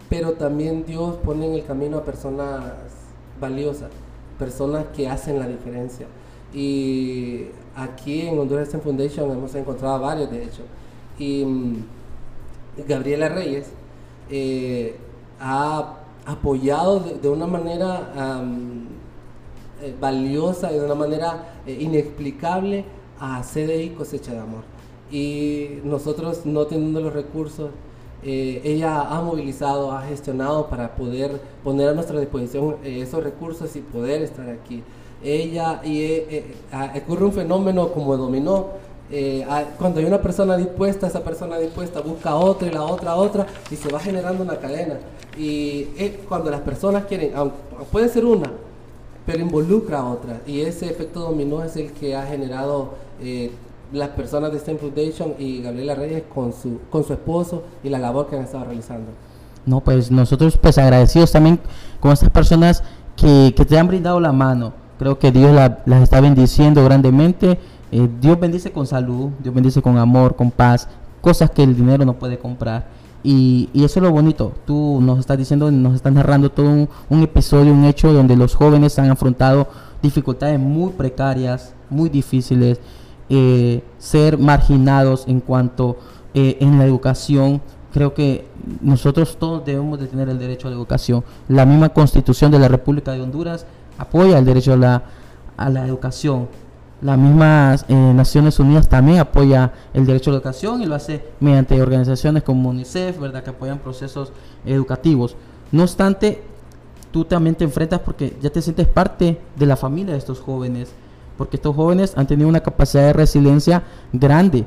Pero 0.08 0.32
también 0.32 0.84
Dios 0.84 1.16
pone 1.24 1.46
en 1.46 1.54
el 1.54 1.64
camino 1.64 1.98
a 1.98 2.04
personas 2.04 2.62
valiosas, 3.40 3.90
personas 4.38 4.86
que 4.94 5.08
hacen 5.08 5.38
la 5.38 5.46
diferencia. 5.46 6.06
Y 6.52 7.46
aquí 7.74 8.22
en 8.22 8.38
Honduras 8.38 8.68
Foundation 8.82 9.30
hemos 9.30 9.54
encontrado 9.54 10.00
varios, 10.00 10.30
de 10.30 10.44
hecho. 10.44 10.62
Y 11.18 11.44
mm, 11.44 11.84
Gabriela 12.86 13.28
Reyes 13.28 13.66
eh, 14.30 14.96
ha 15.40 15.96
apoyado 16.26 17.00
de, 17.00 17.28
una 17.28 17.46
manera 17.46 18.40
eh, 19.82 19.94
valiosa 20.00 20.72
y 20.72 20.78
de 20.78 20.84
una 20.84 20.94
manera 20.94 21.60
eh, 21.66 21.76
inexplicable 21.80 22.84
a 23.20 23.42
CDI 23.42 23.90
Cosecha 23.90 24.32
de 24.32 24.38
Amor. 24.38 24.73
Y 25.14 25.80
nosotros 25.84 26.44
no 26.44 26.66
teniendo 26.66 27.00
los 27.00 27.12
recursos, 27.12 27.70
eh, 28.24 28.60
ella 28.64 29.02
ha 29.02 29.22
movilizado, 29.22 29.92
ha 29.92 30.02
gestionado 30.02 30.66
para 30.66 30.96
poder 30.96 31.40
poner 31.62 31.90
a 31.90 31.94
nuestra 31.94 32.18
disposición 32.18 32.78
esos 32.82 33.22
recursos 33.22 33.76
y 33.76 33.80
poder 33.80 34.22
estar 34.22 34.50
aquí. 34.50 34.82
Ella, 35.22 35.80
y 35.84 36.20
ocurre 36.96 37.26
un 37.26 37.32
fenómeno 37.32 37.92
como 37.92 38.16
dominó, 38.16 38.70
eh, 39.08 39.46
cuando 39.78 40.00
hay 40.00 40.06
una 40.06 40.20
persona 40.20 40.56
dispuesta, 40.56 41.06
esa 41.06 41.22
persona 41.22 41.58
dispuesta 41.58 42.00
busca 42.00 42.30
a 42.30 42.36
otra 42.36 42.66
y 42.66 42.72
la 42.72 42.82
otra 42.82 43.12
a 43.12 43.14
otra 43.14 43.46
y 43.70 43.76
se 43.76 43.88
va 43.92 44.00
generando 44.00 44.42
una 44.42 44.56
cadena. 44.56 44.98
Y 45.38 45.84
cuando 46.28 46.50
las 46.50 46.62
personas 46.62 47.04
quieren, 47.04 47.32
puede 47.92 48.08
ser 48.08 48.24
una, 48.24 48.50
pero 49.24 49.38
involucra 49.38 50.00
a 50.00 50.10
otra. 50.10 50.40
Y 50.44 50.62
ese 50.62 50.86
efecto 50.86 51.20
dominó 51.20 51.62
es 51.62 51.76
el 51.76 51.92
que 51.92 52.16
ha 52.16 52.26
generado 52.26 52.94
eh, 53.22 53.52
las 53.94 54.10
personas 54.10 54.52
de 54.52 54.58
STEM 54.58 54.78
Foundation 54.78 55.34
y 55.38 55.62
Gabriela 55.62 55.94
Reyes 55.94 56.24
con 56.34 56.52
su, 56.52 56.80
con 56.90 57.04
su 57.04 57.12
esposo 57.12 57.62
y 57.82 57.88
la 57.88 57.98
labor 57.98 58.28
que 58.28 58.36
han 58.36 58.44
estado 58.44 58.64
realizando. 58.64 59.10
No, 59.64 59.80
pues 59.80 60.10
nosotros 60.10 60.58
pues 60.58 60.76
agradecidos 60.76 61.32
también 61.32 61.58
con 62.00 62.12
estas 62.12 62.30
personas 62.30 62.82
que, 63.16 63.54
que 63.56 63.64
te 63.64 63.78
han 63.78 63.88
brindado 63.88 64.20
la 64.20 64.32
mano. 64.32 64.74
Creo 64.98 65.18
que 65.18 65.32
Dios 65.32 65.52
las 65.86 66.02
está 66.02 66.20
bendiciendo 66.20 66.84
grandemente 66.84 67.58
eh, 67.96 68.08
Dios 68.20 68.40
bendice 68.40 68.72
con 68.72 68.88
salud, 68.88 69.30
Dios 69.40 69.54
bendice 69.54 69.80
con 69.80 69.96
amor, 69.98 70.34
con 70.34 70.50
paz, 70.50 70.88
cosas 71.20 71.48
que 71.50 71.62
el 71.62 71.76
dinero 71.76 72.04
no 72.04 72.14
puede 72.14 72.38
comprar. 72.38 72.88
Y, 73.22 73.70
eso 73.72 74.00
es 74.00 74.02
lo 74.02 74.10
bonito. 74.10 74.52
Tú 74.66 74.98
nos 75.00 75.20
estás 75.20 75.38
diciendo, 75.38 75.70
nos 75.70 75.94
estás 75.94 76.12
narrando 76.12 76.50
todo 76.50 76.88
un, 77.08 77.22
episodio, 77.22 77.72
un 77.72 77.84
hecho 77.84 78.12
donde 78.12 78.34
los 78.36 78.56
jóvenes 78.56 78.98
han 78.98 79.12
afrontado 79.12 79.68
dificultades 80.02 80.58
muy 80.58 80.90
precarias, 80.90 81.72
muy 81.88 82.08
difíciles, 82.08 82.80
eh, 83.28 83.82
ser 83.98 84.38
marginados 84.38 85.24
en 85.26 85.40
cuanto 85.40 85.98
eh, 86.34 86.58
en 86.60 86.78
la 86.78 86.84
educación. 86.84 87.62
Creo 87.92 88.14
que 88.14 88.46
nosotros 88.80 89.36
todos 89.38 89.64
debemos 89.64 90.00
de 90.00 90.06
tener 90.06 90.28
el 90.28 90.38
derecho 90.38 90.68
a 90.68 90.70
la 90.70 90.76
educación. 90.76 91.24
La 91.48 91.64
misma 91.64 91.90
constitución 91.90 92.50
de 92.50 92.58
la 92.58 92.68
República 92.68 93.12
de 93.12 93.20
Honduras 93.20 93.66
apoya 93.98 94.38
el 94.38 94.44
derecho 94.44 94.72
a 94.72 94.76
la, 94.76 95.02
a 95.56 95.70
la 95.70 95.86
educación 95.86 96.48
las 97.04 97.18
mismas 97.18 97.84
eh, 97.88 97.94
Naciones 97.94 98.58
Unidas 98.58 98.88
también 98.88 99.18
apoya 99.18 99.72
el 99.92 100.06
derecho 100.06 100.30
a 100.30 100.32
la 100.32 100.38
educación 100.38 100.80
y 100.80 100.86
lo 100.86 100.94
hace 100.94 101.22
mediante 101.38 101.80
organizaciones 101.82 102.42
como 102.42 102.70
UNICEF, 102.70 103.18
¿verdad? 103.18 103.44
Que 103.44 103.50
apoyan 103.50 103.78
procesos 103.78 104.32
educativos. 104.64 105.36
No 105.70 105.82
obstante, 105.82 106.42
tú 107.10 107.26
también 107.26 107.56
te 107.56 107.64
enfrentas 107.64 108.00
porque 108.00 108.38
ya 108.40 108.48
te 108.48 108.62
sientes 108.62 108.88
parte 108.88 109.38
de 109.54 109.66
la 109.66 109.76
familia 109.76 110.12
de 110.12 110.18
estos 110.18 110.40
jóvenes, 110.40 110.94
porque 111.36 111.56
estos 111.56 111.74
jóvenes 111.74 112.14
han 112.16 112.26
tenido 112.26 112.48
una 112.48 112.60
capacidad 112.60 113.04
de 113.04 113.12
resiliencia 113.12 113.82
grande, 114.12 114.64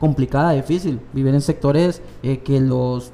complicada, 0.00 0.52
difícil, 0.52 1.00
vivir 1.12 1.34
en 1.34 1.40
sectores 1.40 2.02
eh, 2.22 2.38
que 2.38 2.60
los 2.60 3.12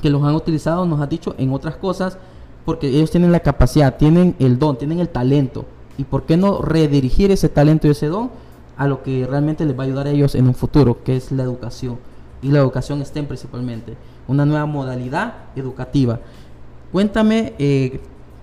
que 0.00 0.10
los 0.10 0.22
han 0.24 0.34
utilizado, 0.34 0.84
nos 0.84 1.00
ha 1.00 1.06
dicho, 1.06 1.34
en 1.38 1.52
otras 1.52 1.76
cosas, 1.76 2.18
porque 2.64 2.88
ellos 2.88 3.10
tienen 3.10 3.30
la 3.30 3.40
capacidad, 3.40 3.96
tienen 3.96 4.34
el 4.40 4.58
don, 4.58 4.76
tienen 4.76 4.98
el 4.98 5.08
talento, 5.08 5.64
¿Y 5.98 6.04
por 6.04 6.24
qué 6.24 6.36
no 6.36 6.62
redirigir 6.62 7.30
ese 7.30 7.48
talento 7.48 7.86
y 7.86 7.90
ese 7.90 8.06
don 8.06 8.30
a 8.76 8.86
lo 8.86 9.02
que 9.02 9.26
realmente 9.26 9.64
les 9.64 9.78
va 9.78 9.82
a 9.82 9.86
ayudar 9.86 10.06
a 10.06 10.10
ellos 10.10 10.34
en 10.34 10.48
un 10.48 10.54
futuro, 10.54 11.02
que 11.04 11.16
es 11.16 11.32
la 11.32 11.42
educación? 11.42 11.98
Y 12.40 12.48
la 12.48 12.58
educación 12.58 13.04
STEM 13.04 13.26
principalmente, 13.26 13.96
una 14.26 14.44
nueva 14.44 14.66
modalidad 14.66 15.34
educativa. 15.54 16.18
Cuéntame, 16.90 17.54
eh, 17.58 18.00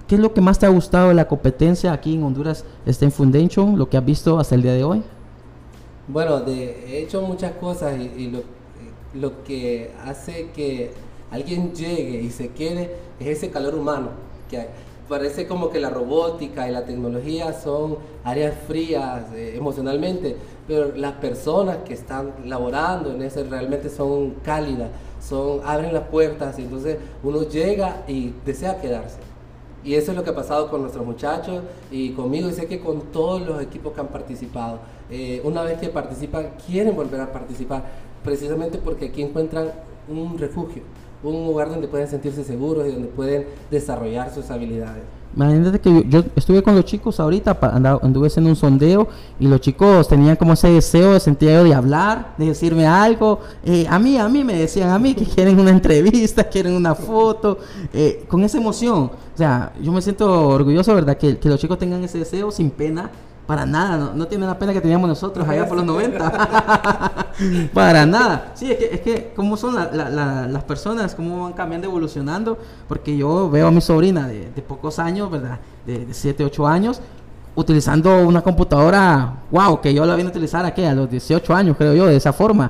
¿qué 0.09 0.15
es 0.15 0.21
lo 0.21 0.33
que 0.33 0.41
más 0.41 0.57
te 0.57 0.65
ha 0.65 0.69
gustado 0.69 1.09
de 1.09 1.13
la 1.13 1.27
competencia 1.27 1.93
aquí 1.93 2.15
en 2.15 2.23
Honduras 2.23 2.65
STEM 2.87 3.11
Foundation, 3.11 3.77
lo 3.77 3.87
que 3.87 3.95
has 3.95 4.03
visto 4.03 4.39
hasta 4.39 4.55
el 4.55 4.63
día 4.63 4.73
de 4.73 4.83
hoy? 4.83 5.03
Bueno, 6.07 6.43
he 6.47 6.97
hecho 7.03 7.21
muchas 7.21 7.51
cosas 7.53 7.95
y, 7.97 8.33
lo, 9.13 9.43
que 9.43 9.91
hace 10.05 10.49
que 10.49 10.91
alguien 11.29 11.73
llegue 11.73 12.21
y 12.21 12.31
se 12.31 12.49
quede 12.49 12.95
es 13.19 13.27
ese 13.37 13.51
calor 13.51 13.75
humano 13.75 14.09
parece 15.09 15.47
como 15.47 15.71
que 15.71 15.79
la 15.79 15.89
robótica 15.89 16.69
y 16.69 16.71
la 16.71 16.85
tecnología 16.85 17.51
son 17.53 17.97
áreas 18.23 18.53
frías 18.67 19.25
eh, 19.33 19.55
emocionalmente, 19.57 20.37
pero 20.67 20.95
las 20.95 21.13
personas 21.13 21.77
que 21.85 21.95
están 21.95 22.31
laborando 22.45 23.11
en 23.11 23.23
eso 23.23 23.43
realmente 23.49 23.89
son 23.89 24.35
cálidas, 24.43 24.89
son, 25.19 25.61
abren 25.65 25.93
las 25.93 26.03
puertas 26.03 26.59
y 26.59 26.61
entonces 26.61 26.97
uno 27.23 27.41
llega 27.43 28.03
y 28.07 28.33
desea 28.45 28.79
quedarse. 28.79 29.17
Y 29.83 29.95
eso 29.95 30.11
es 30.11 30.17
lo 30.17 30.23
que 30.23 30.31
ha 30.31 30.35
pasado 30.35 30.69
con 30.69 30.81
nuestros 30.81 31.05
muchachos 31.05 31.63
y 31.89 32.11
conmigo 32.11 32.49
y 32.49 32.53
sé 32.53 32.67
que 32.67 32.79
con 32.79 33.01
todos 33.11 33.41
los 33.41 33.61
equipos 33.61 33.93
que 33.93 34.01
han 34.01 34.07
participado. 34.07 34.79
Eh, 35.09 35.41
una 35.43 35.63
vez 35.63 35.79
que 35.79 35.89
participan, 35.89 36.51
quieren 36.67 36.95
volver 36.95 37.21
a 37.21 37.31
participar, 37.31 37.83
precisamente 38.23 38.77
porque 38.77 39.05
aquí 39.05 39.21
encuentran 39.21 39.71
un 40.07 40.37
refugio 40.37 40.83
un 41.23 41.45
lugar 41.45 41.69
donde 41.69 41.87
pueden 41.87 42.07
sentirse 42.07 42.43
seguros 42.43 42.87
y 42.87 42.91
donde 42.91 43.07
pueden 43.07 43.45
desarrollar 43.69 44.33
sus 44.33 44.49
habilidades. 44.49 45.03
Imagínate 45.35 45.79
que 45.79 46.05
yo, 46.07 46.23
estuve 46.35 46.63
con 46.63 46.75
los 46.75 46.85
chicos 46.85 47.19
ahorita, 47.19 47.57
anduve 48.01 48.27
haciendo 48.27 48.49
un 48.49 48.55
sondeo 48.55 49.07
y 49.39 49.47
los 49.47 49.61
chicos 49.61 50.07
tenían 50.07 50.35
como 50.35 50.53
ese 50.53 50.69
deseo 50.69 51.13
de 51.13 51.19
sentir 51.19 51.49
de 51.49 51.73
hablar, 51.73 52.33
de 52.37 52.47
decirme 52.47 52.87
algo. 52.87 53.39
Eh, 53.63 53.85
a 53.87 53.99
mí, 53.99 54.17
a 54.17 54.27
mí 54.27 54.43
me 54.43 54.55
decían 54.55 54.89
a 54.89 54.97
mí 54.97 55.13
que 55.13 55.25
quieren 55.35 55.59
una 55.59 55.69
entrevista, 55.69 56.43
quieren 56.45 56.73
una 56.73 56.95
foto, 56.95 57.59
eh, 57.93 58.25
con 58.27 58.43
esa 58.43 58.57
emoción. 58.57 59.11
O 59.33 59.37
sea, 59.37 59.71
yo 59.79 59.91
me 59.91 60.01
siento 60.01 60.47
orgulloso, 60.47 60.95
¿verdad? 60.95 61.15
Que, 61.15 61.37
que 61.37 61.47
los 61.47 61.59
chicos 61.59 61.77
tengan 61.77 62.03
ese 62.03 62.17
deseo 62.17 62.51
sin 62.51 62.71
pena 62.71 63.11
para 63.49 63.65
nada, 63.65 63.97
no, 63.97 64.13
no 64.13 64.27
tiene 64.27 64.45
la 64.45 64.59
pena 64.59 64.73
que 64.73 64.79
teníamos 64.79 65.09
nosotros 65.09 65.49
allá 65.49 65.67
por 65.67 65.75
los 65.75 65.85
90. 65.87 67.31
Para 67.73 68.05
nada. 68.05 68.51
Sí, 68.53 68.69
es 68.69 68.77
que, 68.77 68.93
es 68.93 69.01
que 69.01 69.33
cómo 69.35 69.57
son 69.57 69.73
las 69.73 70.63
personas, 70.65 71.15
cómo 71.15 71.45
van 71.45 71.53
cambiando, 71.53 71.87
evolucionando. 71.87 72.59
Porque 72.87 73.17
yo 73.17 73.49
veo 73.49 73.65
a 73.65 73.71
mi 73.71 73.81
sobrina 73.81 74.27
de, 74.27 74.51
pocos 74.61 74.99
años, 74.99 75.31
¿verdad? 75.31 75.57
De, 75.83 76.05
7, 76.11 76.45
8 76.45 76.67
años, 76.67 77.01
utilizando 77.55 78.27
una 78.27 78.43
computadora, 78.43 79.37
wow, 79.49 79.81
que 79.81 79.95
yo 79.95 80.05
la 80.05 80.15
vine 80.15 80.27
a 80.27 80.31
utilizar 80.31 80.63
aquí 80.63 80.83
a 80.83 80.93
los 80.93 81.09
18 81.09 81.51
años, 81.51 81.75
creo 81.75 81.95
yo, 81.95 82.05
de 82.05 82.17
esa 82.17 82.31
forma. 82.31 82.69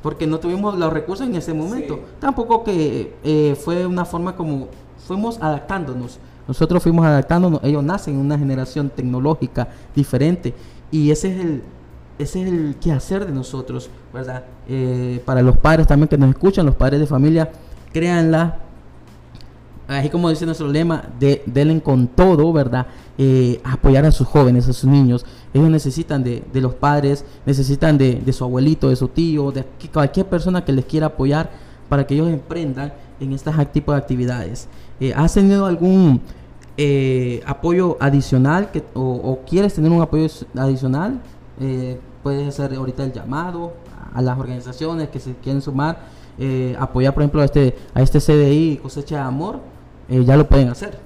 Porque 0.00 0.28
no 0.28 0.38
tuvimos 0.38 0.78
los 0.78 0.92
recursos 0.92 1.26
en 1.26 1.34
ese 1.34 1.52
momento. 1.52 1.98
Tampoco 2.20 2.62
que 2.62 3.16
eh, 3.24 3.58
fue 3.60 3.84
una 3.84 4.04
forma 4.04 4.36
como 4.36 4.68
fuimos 5.08 5.42
adaptándonos 5.42 6.20
nosotros 6.50 6.82
fuimos 6.82 7.06
adaptándonos, 7.06 7.60
ellos 7.62 7.84
nacen 7.84 8.14
en 8.14 8.20
una 8.22 8.36
generación 8.36 8.90
tecnológica 8.90 9.68
diferente 9.94 10.52
y 10.90 11.12
ese 11.12 11.32
es 11.32 11.44
el, 11.44 11.62
ese 12.18 12.42
es 12.42 12.48
el 12.48 12.74
quehacer 12.80 13.24
de 13.24 13.30
nosotros, 13.30 13.88
¿verdad? 14.12 14.42
Eh, 14.68 15.22
para 15.24 15.42
los 15.42 15.56
padres 15.58 15.86
también 15.86 16.08
que 16.08 16.18
nos 16.18 16.30
escuchan, 16.30 16.66
los 16.66 16.74
padres 16.74 16.98
de 16.98 17.06
familia, 17.06 17.52
créanla, 17.92 18.58
así 19.86 20.08
como 20.08 20.28
dice 20.28 20.44
nuestro 20.44 20.66
lema, 20.66 21.04
de, 21.20 21.44
denle 21.46 21.80
con 21.82 22.08
todo, 22.08 22.52
¿verdad? 22.52 22.88
Eh, 23.16 23.60
apoyar 23.62 24.04
a 24.04 24.10
sus 24.10 24.26
jóvenes, 24.26 24.68
a 24.68 24.72
sus 24.72 24.90
niños. 24.90 25.24
Ellos 25.54 25.70
necesitan 25.70 26.24
de, 26.24 26.42
de 26.52 26.60
los 26.60 26.74
padres, 26.74 27.24
necesitan 27.46 27.96
de, 27.96 28.16
de, 28.16 28.32
su 28.32 28.42
abuelito, 28.42 28.88
de 28.88 28.96
su 28.96 29.06
tío, 29.06 29.52
de 29.52 29.64
cualquier 29.92 30.26
persona 30.26 30.64
que 30.64 30.72
les 30.72 30.84
quiera 30.84 31.06
apoyar 31.06 31.48
para 31.88 32.04
que 32.08 32.14
ellos 32.14 32.28
emprendan 32.28 32.92
en 33.20 33.32
estas 33.32 33.72
tipos 33.72 33.94
de 33.94 34.00
actividades. 34.00 34.68
Eh, 35.00 35.14
¿Has 35.16 35.34
tenido 35.34 35.66
algún 35.66 36.20
eh, 36.82 37.42
apoyo 37.44 37.98
adicional 38.00 38.70
que, 38.70 38.82
o, 38.94 39.40
quieres 39.46 39.74
tener 39.74 39.92
un 39.92 40.00
apoyo 40.00 40.26
adicional, 40.56 41.20
eh, 41.60 42.00
puedes 42.22 42.48
hacer 42.48 42.74
ahorita 42.74 43.04
el 43.04 43.12
llamado 43.12 43.74
a 44.14 44.22
las 44.22 44.38
organizaciones 44.38 45.10
que 45.10 45.20
se 45.20 45.34
quieren 45.34 45.60
sumar, 45.60 45.98
eh, 46.38 46.74
apoyar 46.78 47.12
por 47.12 47.22
ejemplo 47.22 47.42
a 47.42 47.44
este, 47.44 47.76
a 47.92 48.00
este 48.00 48.18
CDI 48.18 48.78
Cosecha 48.82 49.16
de 49.16 49.22
Amor, 49.22 49.60
ya 50.08 50.38
lo 50.38 50.48
pueden 50.48 50.70
hacer. 50.70 50.96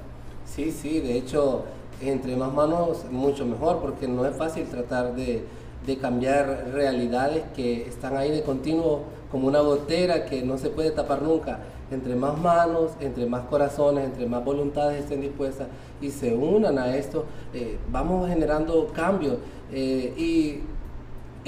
Sí, 0.46 0.70
sí, 0.70 1.00
de 1.00 1.18
hecho 1.18 1.64
entre 2.00 2.36
más 2.36 2.54
manos 2.54 3.04
mucho 3.10 3.44
mejor, 3.44 3.80
porque 3.80 4.06
no 4.06 4.24
es 4.26 4.36
fácil 4.36 4.66
tratar 4.66 5.16
de, 5.16 5.44
de 5.84 5.96
cambiar 5.98 6.70
realidades 6.72 7.42
que 7.56 7.88
están 7.88 8.16
ahí 8.16 8.30
de 8.30 8.44
continuo 8.44 9.02
como 9.32 9.48
una 9.48 9.58
gotera 9.58 10.24
que 10.26 10.42
no 10.42 10.56
se 10.56 10.70
puede 10.70 10.92
tapar 10.92 11.20
nunca. 11.22 11.58
Entre 11.90 12.14
más 12.14 12.38
manos, 12.38 12.92
entre 13.00 13.26
más 13.26 13.42
corazones, 13.46 14.04
entre 14.04 14.26
más 14.26 14.44
voluntades 14.44 15.02
estén 15.02 15.20
dispuestas 15.20 15.68
y 16.00 16.10
se 16.10 16.34
unan 16.34 16.78
a 16.78 16.96
esto, 16.96 17.24
eh, 17.52 17.78
vamos 17.90 18.28
generando 18.28 18.88
cambios. 18.88 19.36
Eh, 19.72 20.14
y 20.16 20.60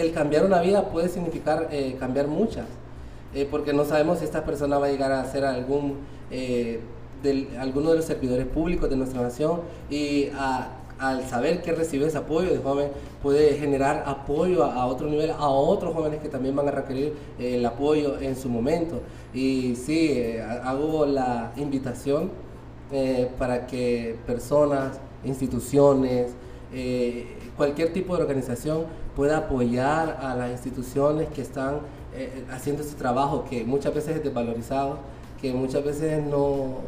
el 0.01 0.13
cambiar 0.13 0.45
una 0.45 0.61
vida 0.61 0.91
puede 0.91 1.09
significar 1.09 1.69
eh, 1.71 1.97
cambiar 1.99 2.29
muchas, 2.29 2.67
porque 3.51 3.75
no 3.75 3.85
sabemos 3.85 4.21
si 4.21 4.25
esta 4.25 4.47
persona 4.47 4.79
va 4.79 4.87
a 4.87 4.89
llegar 4.89 5.13
a 5.13 5.23
ser 5.31 5.45
algún, 5.45 5.97
de, 6.31 6.81
alguno 7.59 7.91
de 7.91 7.97
los 7.97 8.07
servidores 8.07 8.47
públicos 8.47 8.89
de 8.89 8.97
nuestra 8.97 9.21
nación 9.21 9.61
y 9.91 10.29
a 10.39 10.69
al 10.99 11.29
saber 11.29 11.63
que 11.63 11.73
recibe 11.73 12.07
ese 12.07 12.19
apoyo 12.19 12.51
de 12.51 12.59
joven, 12.59 12.89
puede 13.23 13.55
generar 13.55 14.05
apoyo 14.07 14.65
a, 14.65 14.87
otro 14.87 15.09
nivel, 15.09 15.31
a 15.31 15.49
otros 15.49 15.95
jóvenes 15.95 16.21
que 16.21 16.29
también 16.29 16.57
van 16.57 16.69
a 16.69 16.71
requerir 16.71 17.15
eh, 17.39 17.57
el 17.57 17.67
apoyo 17.67 18.19
en 18.21 18.37
su 18.37 18.49
momento. 18.49 19.01
Y 19.35 19.77
sí, 19.77 20.13
eh, 20.13 20.43
hago 20.43 21.05
la 21.07 21.53
invitación 21.57 22.31
eh, 22.93 23.31
para 23.39 23.67
que 23.67 24.17
personas, 24.27 24.99
instituciones, 25.25 26.33
cualquier 27.57 27.93
tipo 27.93 28.17
de 28.17 28.23
organización 28.23 28.85
pueda 29.15 29.39
apoyar 29.39 30.19
a 30.21 30.35
las 30.35 30.51
instituciones 30.51 31.29
que 31.29 31.41
están 31.41 31.79
haciendo 32.51 32.83
ese 32.83 32.97
trabajo 32.97 33.47
que 33.49 33.65
muchas 33.65 33.95
veces 33.95 34.17
es 34.17 34.25
desvalorizado, 34.25 34.99
que 35.41 35.55
muchas 35.55 35.83
veces 35.83 36.23
no 36.23 36.81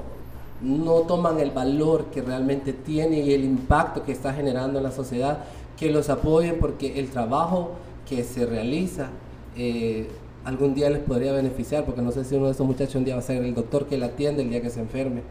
no 0.62 1.02
toman 1.02 1.38
el 1.38 1.50
valor 1.50 2.06
que 2.06 2.22
realmente 2.22 2.72
tiene 2.72 3.20
y 3.20 3.32
el 3.32 3.44
impacto 3.44 4.02
que 4.02 4.12
está 4.12 4.32
generando 4.32 4.78
en 4.78 4.84
la 4.84 4.90
sociedad, 4.90 5.44
que 5.76 5.90
los 5.90 6.10
apoyen 6.10 6.58
porque 6.58 6.98
el 6.98 7.10
trabajo 7.10 7.72
que 8.08 8.24
se 8.24 8.46
realiza 8.46 9.10
eh, 9.56 10.08
algún 10.44 10.74
día 10.74 10.90
les 10.90 11.00
podría 11.00 11.32
beneficiar, 11.32 11.84
porque 11.84 12.02
no 12.02 12.10
sé 12.10 12.24
si 12.24 12.34
uno 12.34 12.46
de 12.46 12.52
esos 12.52 12.66
muchachos 12.66 12.96
un 12.96 13.04
día 13.04 13.14
va 13.14 13.20
a 13.20 13.24
ser 13.24 13.44
el 13.44 13.54
doctor 13.54 13.86
que 13.86 13.98
la 13.98 14.06
atiende 14.06 14.42
el 14.42 14.50
día 14.50 14.62
que 14.62 14.70
se 14.70 14.80
enferme. 14.80 15.22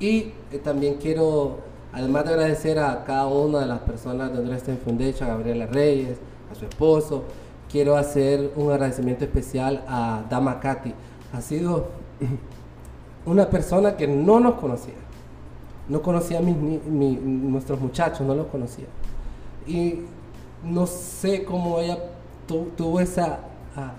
Y 0.00 0.32
eh, 0.52 0.58
también 0.62 0.94
quiero, 0.94 1.58
además 1.92 2.24
de 2.24 2.30
agradecer 2.30 2.78
a 2.78 3.04
cada 3.04 3.26
una 3.26 3.60
de 3.60 3.66
las 3.66 3.80
personas 3.80 4.32
de 4.32 4.42
Dresden 4.42 4.78
Foundation, 4.78 5.28
a 5.28 5.34
Gabriela 5.34 5.66
Reyes, 5.66 6.18
a 6.50 6.54
su 6.54 6.64
esposo, 6.64 7.24
quiero 7.70 7.96
hacer 7.96 8.52
un 8.56 8.72
agradecimiento 8.72 9.24
especial 9.24 9.84
a 9.86 10.24
Dama 10.30 10.60
Katy. 10.60 10.94
Ha 11.32 11.40
sido 11.40 11.88
una 13.26 13.48
persona 13.48 13.96
que 13.96 14.06
no 14.06 14.40
nos 14.40 14.54
conocía. 14.54 14.94
No 15.88 16.00
conocía 16.00 16.38
a 16.38 16.42
nuestros 16.42 17.80
muchachos, 17.80 18.26
no 18.26 18.34
los 18.34 18.46
conocía. 18.46 18.86
Y 19.66 20.00
no 20.64 20.86
sé 20.86 21.44
cómo 21.44 21.78
ella 21.78 21.98
tuvo 22.46 22.98
ah, 22.98 23.92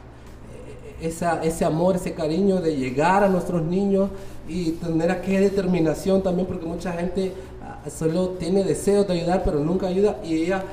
esa, 1.02 1.44
ese 1.44 1.66
amor, 1.66 1.96
ese 1.96 2.14
cariño 2.14 2.62
de 2.62 2.76
llegar 2.76 3.24
a 3.24 3.30
nuestros 3.30 3.62
niños 3.62 4.10
y 4.48 4.72
tener 4.72 5.12
aquella 5.12 5.42
determinación 5.42 6.24
también, 6.24 6.48
porque 6.48 6.66
mucha 6.66 6.92
gente 6.94 7.34
ah, 7.64 7.90
solo 7.90 8.30
tiene 8.30 8.64
deseos 8.64 9.08
de 9.08 9.14
ayudar, 9.14 9.44
pero 9.44 9.60
nunca 9.60 9.88
ayuda. 9.88 10.18
Y 10.24 10.44
ella 10.44 10.64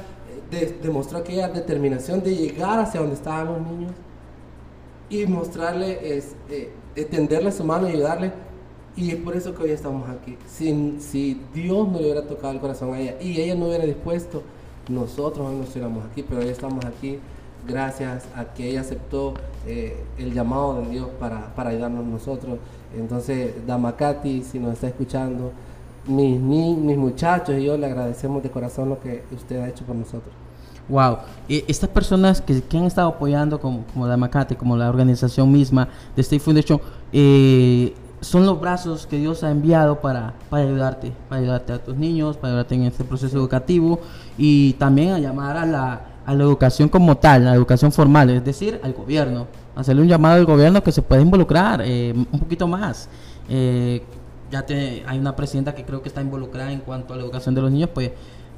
eh, 0.50 0.78
demostró 0.82 1.18
aquella 1.18 1.48
determinación 1.48 2.22
de 2.22 2.34
llegar 2.36 2.78
hacia 2.78 3.00
donde 3.00 3.16
estaban 3.16 3.46
los 3.46 3.60
niños 3.60 3.92
y 5.10 5.26
mostrarle, 5.26 6.16
es, 6.16 6.34
eh, 6.48 6.70
tenderle 6.94 7.52
su 7.52 7.64
mano 7.64 7.88
y 7.88 7.92
ayudarle. 7.92 8.32
Y 8.96 9.10
es 9.10 9.16
por 9.16 9.34
eso 9.34 9.54
que 9.54 9.62
hoy 9.62 9.70
estamos 9.70 10.08
aquí. 10.08 10.36
Si, 10.46 10.96
si 11.00 11.40
Dios 11.54 11.88
no 11.88 11.98
le 11.98 12.04
hubiera 12.04 12.26
tocado 12.26 12.52
el 12.52 12.60
corazón 12.60 12.92
a 12.92 13.00
ella 13.00 13.16
y 13.20 13.40
ella 13.40 13.54
no 13.54 13.66
hubiera 13.66 13.84
dispuesto, 13.84 14.42
nosotros 14.88 15.52
no 15.52 15.62
estuviéramos 15.62 16.04
aquí, 16.04 16.22
pero 16.22 16.40
hoy 16.40 16.48
estamos 16.48 16.84
aquí 16.84 17.18
gracias 17.66 18.24
a 18.34 18.44
que 18.52 18.68
ella 18.68 18.80
aceptó 18.80 19.34
eh, 19.66 19.96
el 20.18 20.34
llamado 20.34 20.82
de 20.82 20.90
Dios 20.90 21.08
para, 21.18 21.54
para 21.54 21.70
ayudarnos 21.70 22.04
nosotros. 22.04 22.58
Entonces, 22.96 23.66
Damakati, 23.66 24.42
si 24.42 24.58
nos 24.58 24.74
está 24.74 24.88
escuchando, 24.88 25.52
mis, 26.06 26.40
mis 26.40 26.98
muchachos 26.98 27.56
y 27.58 27.64
yo 27.64 27.76
le 27.76 27.86
agradecemos 27.86 28.42
de 28.42 28.50
corazón 28.50 28.88
lo 28.88 29.00
que 29.00 29.22
usted 29.32 29.60
ha 29.60 29.68
hecho 29.68 29.84
por 29.84 29.96
nosotros. 29.96 30.34
Wow, 30.88 31.18
estas 31.48 31.88
personas 31.88 32.40
que, 32.40 32.60
que, 32.62 32.76
han 32.76 32.84
estado 32.84 33.08
apoyando, 33.08 33.60
como, 33.60 33.84
como 33.92 34.06
Damakati, 34.06 34.56
como 34.56 34.76
la 34.76 34.88
organización 34.88 35.50
misma 35.50 35.88
de 36.16 36.22
State 36.22 36.40
Foundation, 36.40 36.80
eh, 37.12 37.94
son 38.20 38.46
los 38.46 38.60
brazos 38.60 39.06
que 39.06 39.16
Dios 39.16 39.42
ha 39.42 39.50
enviado 39.50 40.00
para, 40.00 40.34
para 40.48 40.62
ayudarte, 40.64 41.12
para 41.28 41.40
ayudarte 41.40 41.72
a 41.72 41.78
tus 41.82 41.96
niños, 41.96 42.36
para 42.36 42.52
ayudarte 42.52 42.74
en 42.76 42.84
este 42.84 43.04
proceso 43.04 43.36
educativo 43.36 44.00
y 44.38 44.74
también 44.74 45.12
a 45.12 45.18
llamar 45.18 45.56
a 45.56 45.66
la, 45.66 46.00
a 46.24 46.34
la 46.34 46.44
educación 46.44 46.88
como 46.88 47.16
tal, 47.16 47.44
la 47.44 47.54
educación 47.54 47.90
formal, 47.90 48.30
es 48.30 48.44
decir, 48.44 48.80
al 48.82 48.92
gobierno, 48.92 49.48
hacerle 49.74 50.02
un 50.02 50.08
llamado 50.08 50.36
al 50.36 50.44
gobierno 50.44 50.82
que 50.82 50.92
se 50.92 51.02
pueda 51.02 51.20
involucrar 51.20 51.82
eh, 51.84 52.12
un 52.14 52.38
poquito 52.38 52.68
más. 52.68 53.08
Eh, 53.48 54.02
ya 54.50 54.62
te, 54.64 55.02
hay 55.06 55.18
una 55.18 55.34
presidenta 55.34 55.74
que 55.74 55.84
creo 55.84 56.02
que 56.02 56.08
está 56.08 56.20
involucrada 56.20 56.70
en 56.70 56.80
cuanto 56.80 57.14
a 57.14 57.16
la 57.16 57.22
educación 57.22 57.54
de 57.54 57.62
los 57.62 57.72
niños, 57.72 57.90
pues 57.92 58.12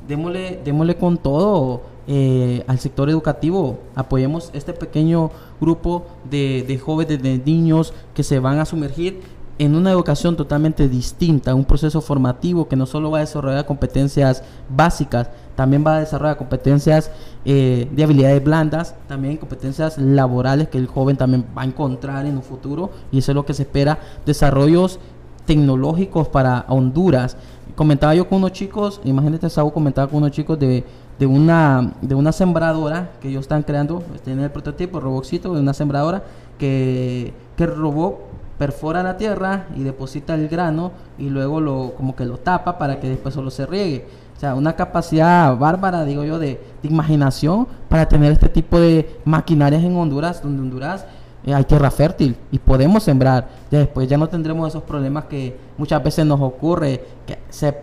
démosle, 0.07 0.61
démosle 0.65 0.97
con 0.97 1.19
todo 1.19 1.83
eh, 2.07 2.65
al 2.67 2.79
sector 2.79 3.09
educativo, 3.09 3.79
apoyemos 3.95 4.51
este 4.53 4.73
pequeño 4.73 5.31
grupo 5.61 6.05
de, 6.31 6.65
de 6.67 6.79
jóvenes, 6.79 7.23
de 7.23 7.39
niños 7.39 7.95
que 8.15 8.23
se 8.23 8.39
van 8.39 8.59
a 8.59 8.65
sumergir 8.65 9.23
en 9.59 9.77
una 9.77 9.93
educación 9.93 10.37
totalmente 10.37 10.89
distinta, 10.89 11.55
un 11.55 11.65
proceso 11.65 12.01
formativo 12.01 12.67
que 12.67 12.77
no 12.77 12.87
solo 12.87 13.11
va 13.11 13.19
a 13.19 13.21
desarrollar 13.21 13.67
competencias 13.67 14.43
básicas, 14.69 15.31
también 15.55 15.85
va 15.87 15.97
a 15.97 16.01
desarrollar 16.01 16.37
competencias 16.37 17.11
eh, 17.45 17.89
de 17.93 18.05
habilidades 18.05 18.43
blandas, 18.43 18.97
también 19.07 19.37
competencias 19.37 19.97
laborales 19.97 20.69
que 20.69 20.79
el 20.79 20.89
joven 20.89 21.17
también 21.17 21.47
va 21.57 21.63
a 21.63 21.67
encontrar 21.67 22.27
en 22.27 22.37
un 22.37 22.43
futuro 22.43 22.91
y 23.13 23.19
eso 23.19 23.31
es 23.31 23.37
lo 23.37 23.47
que 23.47 23.55
se 23.55 23.63
espera, 23.63 23.99
desarrollos 24.27 24.99
tecnológicos 25.47 26.29
para 26.29 26.65
Honduras. 26.69 27.37
Comentaba 27.75 28.15
yo 28.15 28.29
con 28.29 28.39
unos 28.39 28.53
chicos, 28.53 29.01
imagínate, 29.05 29.51
Saúl 29.51 29.73
comentaba 29.73 30.07
con 30.07 30.19
unos 30.19 30.31
chicos 30.31 30.59
de, 30.59 30.85
de, 31.19 31.27
una, 31.27 31.95
de 32.01 32.15
una 32.15 32.31
sembradora 32.31 33.11
que 33.21 33.29
ellos 33.29 33.43
están 33.43 33.65
creando, 33.65 34.03
tienen 34.23 34.45
el 34.45 34.51
prototipo, 34.51 35.01
Roboxito, 35.01 35.53
de 35.55 35.61
una 35.61 35.75
sembradora 35.75 36.23
que, 36.59 37.35
que 37.57 37.67
robó 37.67 38.35
perfora 38.59 39.03
la 39.03 39.17
tierra 39.17 39.67
y 39.77 39.83
deposita 39.83 40.35
el 40.35 40.49
grano 40.49 40.93
y 41.19 41.29
luego 41.29 41.61
lo 41.61 41.95
como 41.97 42.15
que 42.15 42.25
lo 42.25 42.39
tapa 42.39 42.79
para 42.79 43.01
que 43.01 43.09
después 43.09 43.35
solo 43.35 43.51
se 43.51 43.67
riegue. 43.67 44.07
O 44.37 44.41
sea, 44.41 44.55
una 44.55 44.75
capacidad 44.75 45.57
bárbara, 45.57 46.05
digo 46.05 46.25
yo, 46.25 46.39
de, 46.39 46.61
imaginación 46.83 47.67
para 47.89 48.09
tener 48.09 48.33
este 48.33 48.49
tipo 48.49 48.79
de 48.79 49.19
maquinarias 49.25 49.83
en 49.83 49.97
Honduras, 49.97 50.43
donde 50.43 50.63
Honduras 50.63 51.07
hay 51.47 51.65
tierra 51.65 51.91
fértil 51.91 52.37
y 52.51 52.59
podemos 52.59 53.03
sembrar. 53.03 53.49
después 53.71 54.09
ya 54.09 54.17
no 54.17 54.29
tendremos 54.29 54.69
esos 54.69 54.83
problemas 54.83 55.25
que 55.25 55.57
muchas 55.77 56.03
veces 56.03 56.25
nos 56.25 56.41
ocurre, 56.41 57.05
que 57.27 57.39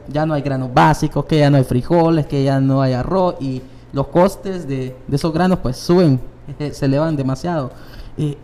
ya 0.08 0.26
no 0.26 0.34
hay 0.34 0.42
granos 0.42 0.74
básicos, 0.74 1.26
que 1.26 1.40
ya 1.40 1.50
no 1.50 1.58
hay 1.58 1.64
frijoles, 1.64 2.26
que 2.26 2.44
ya 2.44 2.60
no 2.60 2.82
hay 2.82 2.94
arroz 2.94 3.36
y 3.40 3.62
los 3.94 4.08
costes 4.08 4.68
de, 4.68 4.96
esos 5.12 5.34
granos 5.34 5.60
pues 5.60 5.78
suben, 5.78 6.20
se 6.72 6.86
elevan 6.86 7.16
demasiado 7.16 7.72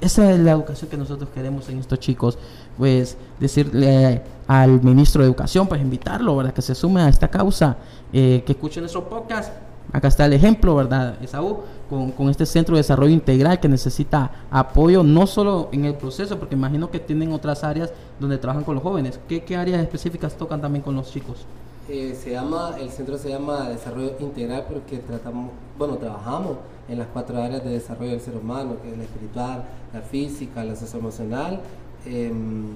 esa 0.01 0.31
es 0.31 0.39
la 0.39 0.51
educación 0.51 0.89
que 0.89 0.97
nosotros 0.97 1.29
queremos 1.33 1.67
en 1.69 1.79
estos 1.79 1.99
chicos. 1.99 2.37
Pues 2.77 3.17
decirle 3.39 4.21
al 4.47 4.81
ministro 4.81 5.21
de 5.21 5.27
Educación, 5.27 5.67
pues 5.67 5.81
invitarlo, 5.81 6.35
¿verdad? 6.37 6.53
Que 6.53 6.61
se 6.61 6.75
sume 6.75 7.01
a 7.01 7.09
esta 7.09 7.27
causa, 7.27 7.77
eh, 8.13 8.43
que 8.45 8.53
escuche 8.53 8.79
nuestro 8.79 9.07
podcast. 9.07 9.51
Acá 9.93 10.09
está 10.09 10.25
el 10.25 10.33
ejemplo, 10.33 10.75
¿verdad, 10.75 11.21
Esaú? 11.23 11.59
Con, 11.89 12.11
con, 12.11 12.29
este 12.29 12.45
centro 12.45 12.75
de 12.75 12.79
desarrollo 12.79 13.13
integral 13.13 13.59
que 13.59 13.69
necesita 13.69 14.31
apoyo, 14.51 15.03
no 15.03 15.25
solo 15.25 15.69
en 15.71 15.85
el 15.85 15.93
proceso, 15.93 16.37
porque 16.37 16.55
imagino 16.55 16.91
que 16.91 16.99
tienen 16.99 17.31
otras 17.31 17.63
áreas 17.63 17.93
donde 18.19 18.37
trabajan 18.37 18.65
con 18.65 18.75
los 18.75 18.83
jóvenes. 18.83 19.19
¿Qué, 19.29 19.43
qué 19.43 19.55
áreas 19.55 19.81
específicas 19.81 20.35
tocan 20.35 20.59
también 20.59 20.83
con 20.83 20.95
los 20.95 21.09
chicos? 21.11 21.45
Eh, 21.89 22.17
se 22.21 22.31
llama, 22.31 22.75
el 22.77 22.89
centro 22.89 23.17
se 23.17 23.29
llama 23.29 23.69
Desarrollo 23.69 24.17
Integral 24.19 24.65
porque 24.67 24.97
tratamos, 24.97 25.51
bueno, 25.77 25.95
trabajamos 25.95 26.57
en 26.89 26.99
las 26.99 27.07
cuatro 27.07 27.41
áreas 27.41 27.63
de 27.63 27.69
desarrollo 27.69 28.11
del 28.11 28.19
ser 28.19 28.35
humano, 28.35 28.75
que 28.81 28.91
es 28.91 28.97
la 28.97 29.03
espiritual, 29.05 29.63
la 29.93 30.01
física, 30.01 30.65
la 30.65 30.75
socioemocional, 30.75 31.61
em, 32.05 32.67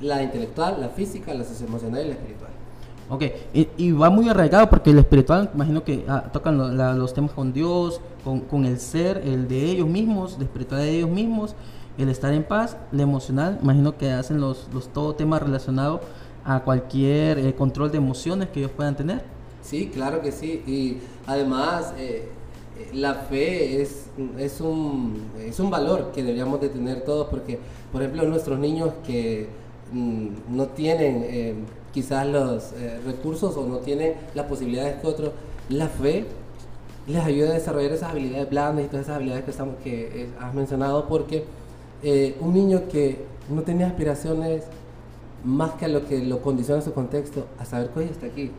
la 0.00 0.22
intelectual, 0.22 0.80
la 0.80 0.90
física, 0.90 1.34
la 1.34 1.42
socioemocional 1.42 2.04
y 2.04 2.08
la 2.08 2.14
espiritual. 2.14 2.47
Ok, 3.10 3.22
y, 3.54 3.92
va 3.92 4.10
muy 4.10 4.28
arraigado 4.28 4.68
porque 4.68 4.90
el 4.90 4.98
espiritual, 4.98 5.50
imagino 5.54 5.82
que 5.82 6.04
ah, 6.08 6.24
tocan 6.30 6.76
los 6.98 7.14
temas 7.14 7.32
con 7.32 7.54
Dios, 7.54 8.02
con, 8.22 8.66
el 8.66 8.78
ser, 8.78 9.22
el 9.24 9.48
de 9.48 9.64
ellos 9.64 9.88
mismos, 9.88 10.36
la 10.36 10.44
espiritual 10.44 10.82
de 10.82 10.98
ellos 10.98 11.08
mismos, 11.08 11.54
el 11.96 12.10
estar 12.10 12.34
en 12.34 12.44
paz, 12.44 12.76
la 12.92 13.02
emocional, 13.02 13.58
imagino 13.62 13.96
que 13.96 14.10
hacen 14.10 14.40
los, 14.40 14.68
los 14.74 14.88
todo 14.92 15.14
temas 15.14 15.42
relacionados 15.42 16.00
a 16.44 16.60
cualquier 16.60 17.38
eh, 17.38 17.54
control 17.54 17.90
de 17.90 17.96
emociones 17.96 18.48
que 18.50 18.60
ellos 18.60 18.72
puedan 18.72 18.94
tener. 18.94 19.22
Sí, 19.62 19.88
claro 19.88 20.20
que 20.20 20.30
sí. 20.30 20.62
Y 20.66 20.98
además, 21.26 21.94
eh, 21.98 22.28
eh, 22.78 22.90
la 22.92 23.14
fe 23.14 23.80
es, 23.80 24.10
es, 24.38 24.60
un, 24.60 25.30
es 25.38 25.58
un 25.60 25.70
valor 25.70 26.12
que 26.12 26.22
deberíamos 26.22 26.60
de 26.60 26.68
tener 26.68 27.02
todos 27.04 27.28
porque, 27.28 27.58
por 27.90 28.02
ejemplo, 28.02 28.24
nuestros 28.28 28.58
niños 28.58 28.92
que 29.06 29.48
mm, 29.92 30.28
no 30.50 30.66
tienen 30.66 31.66
quizás 31.98 32.28
los 32.28 32.74
eh, 32.74 33.00
recursos 33.04 33.56
o 33.56 33.66
no 33.66 33.78
tienen 33.78 34.14
las 34.32 34.46
posibilidades 34.46 35.00
que 35.00 35.06
otros, 35.08 35.32
la 35.68 35.88
fe 35.88 36.26
les 37.08 37.24
ayuda 37.24 37.50
a 37.50 37.54
desarrollar 37.54 37.90
esas 37.90 38.10
habilidades 38.10 38.48
blandas 38.48 38.84
y 38.84 38.88
todas 38.88 39.06
esas 39.06 39.16
habilidades 39.16 39.44
que, 39.44 39.50
estamos, 39.50 39.74
que 39.82 40.22
eh, 40.22 40.28
has 40.38 40.54
mencionado, 40.54 41.08
porque 41.08 41.44
un 42.40 42.54
niño 42.54 42.82
que 42.88 43.24
no 43.50 43.62
tenía 43.62 43.88
aspiraciones 43.88 44.62
más 45.42 45.72
que 45.72 45.86
a 45.86 45.88
lo 45.88 46.06
que 46.06 46.20
lo 46.20 46.40
condiciona 46.40 46.80
su 46.82 46.92
contexto, 46.92 47.46
a 47.58 47.64
saber 47.64 47.88
que 47.88 47.98
hoy 47.98 48.04
está 48.04 48.26
aquí, 48.26 48.52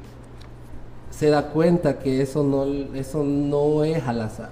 se 1.09 1.29
da 1.29 1.47
cuenta 1.51 1.99
que 1.99 2.21
eso 2.21 2.43
no, 2.43 2.65
eso 2.93 3.23
no 3.23 3.85
es 3.85 4.05
al 4.05 4.19
azar. 4.19 4.49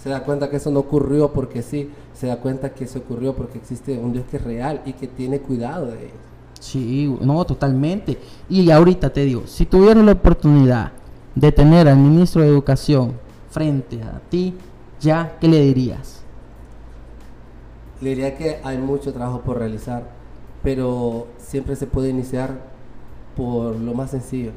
Se 0.00 0.10
da 0.10 0.22
cuenta 0.22 0.48
que 0.48 0.58
eso 0.58 0.70
no 0.70 0.78
ocurrió 0.78 1.32
porque 1.32 1.62
sí, 1.62 1.90
se 2.14 2.28
da 2.28 2.36
cuenta 2.36 2.72
que 2.72 2.84
eso 2.84 3.00
ocurrió 3.00 3.34
porque 3.34 3.58
existe 3.58 3.98
un 3.98 4.12
Dios 4.12 4.26
que 4.30 4.36
es 4.36 4.44
real 4.44 4.82
y 4.86 4.92
que 4.92 5.08
tiene 5.08 5.40
cuidado 5.40 5.86
de 5.86 6.04
ellos. 6.04 6.27
Sí, 6.60 7.14
no, 7.20 7.44
totalmente. 7.44 8.18
Y 8.48 8.70
ahorita 8.70 9.10
te 9.10 9.24
digo, 9.24 9.42
si 9.46 9.66
tuvieras 9.66 10.04
la 10.04 10.12
oportunidad 10.12 10.92
de 11.34 11.52
tener 11.52 11.88
al 11.88 11.96
ministro 11.96 12.42
de 12.42 12.48
Educación 12.48 13.12
frente 13.50 14.02
a 14.02 14.20
ti, 14.28 14.54
ya, 15.00 15.36
¿qué 15.40 15.48
le 15.48 15.60
dirías? 15.60 16.22
Le 18.00 18.10
diría 18.10 18.36
que 18.36 18.60
hay 18.62 18.78
mucho 18.78 19.12
trabajo 19.12 19.40
por 19.40 19.58
realizar, 19.58 20.10
pero 20.62 21.26
siempre 21.38 21.76
se 21.76 21.86
puede 21.86 22.10
iniciar 22.10 22.60
por 23.36 23.76
lo 23.76 23.94
más 23.94 24.10
sencillo 24.10 24.52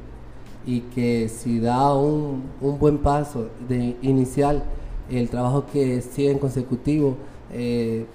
y 0.66 0.82
que 0.82 1.28
si 1.30 1.60
da 1.60 1.94
un, 1.96 2.44
un 2.62 2.80
buen 2.80 3.00
paso 3.00 3.50
de 3.68 3.96
inicial, 4.02 4.64
el 5.10 5.30
trabajo 5.30 5.66
que 5.72 6.02
sigue 6.02 6.32
en 6.32 6.40
consecutivo 6.40 7.18
eh, 7.52 8.06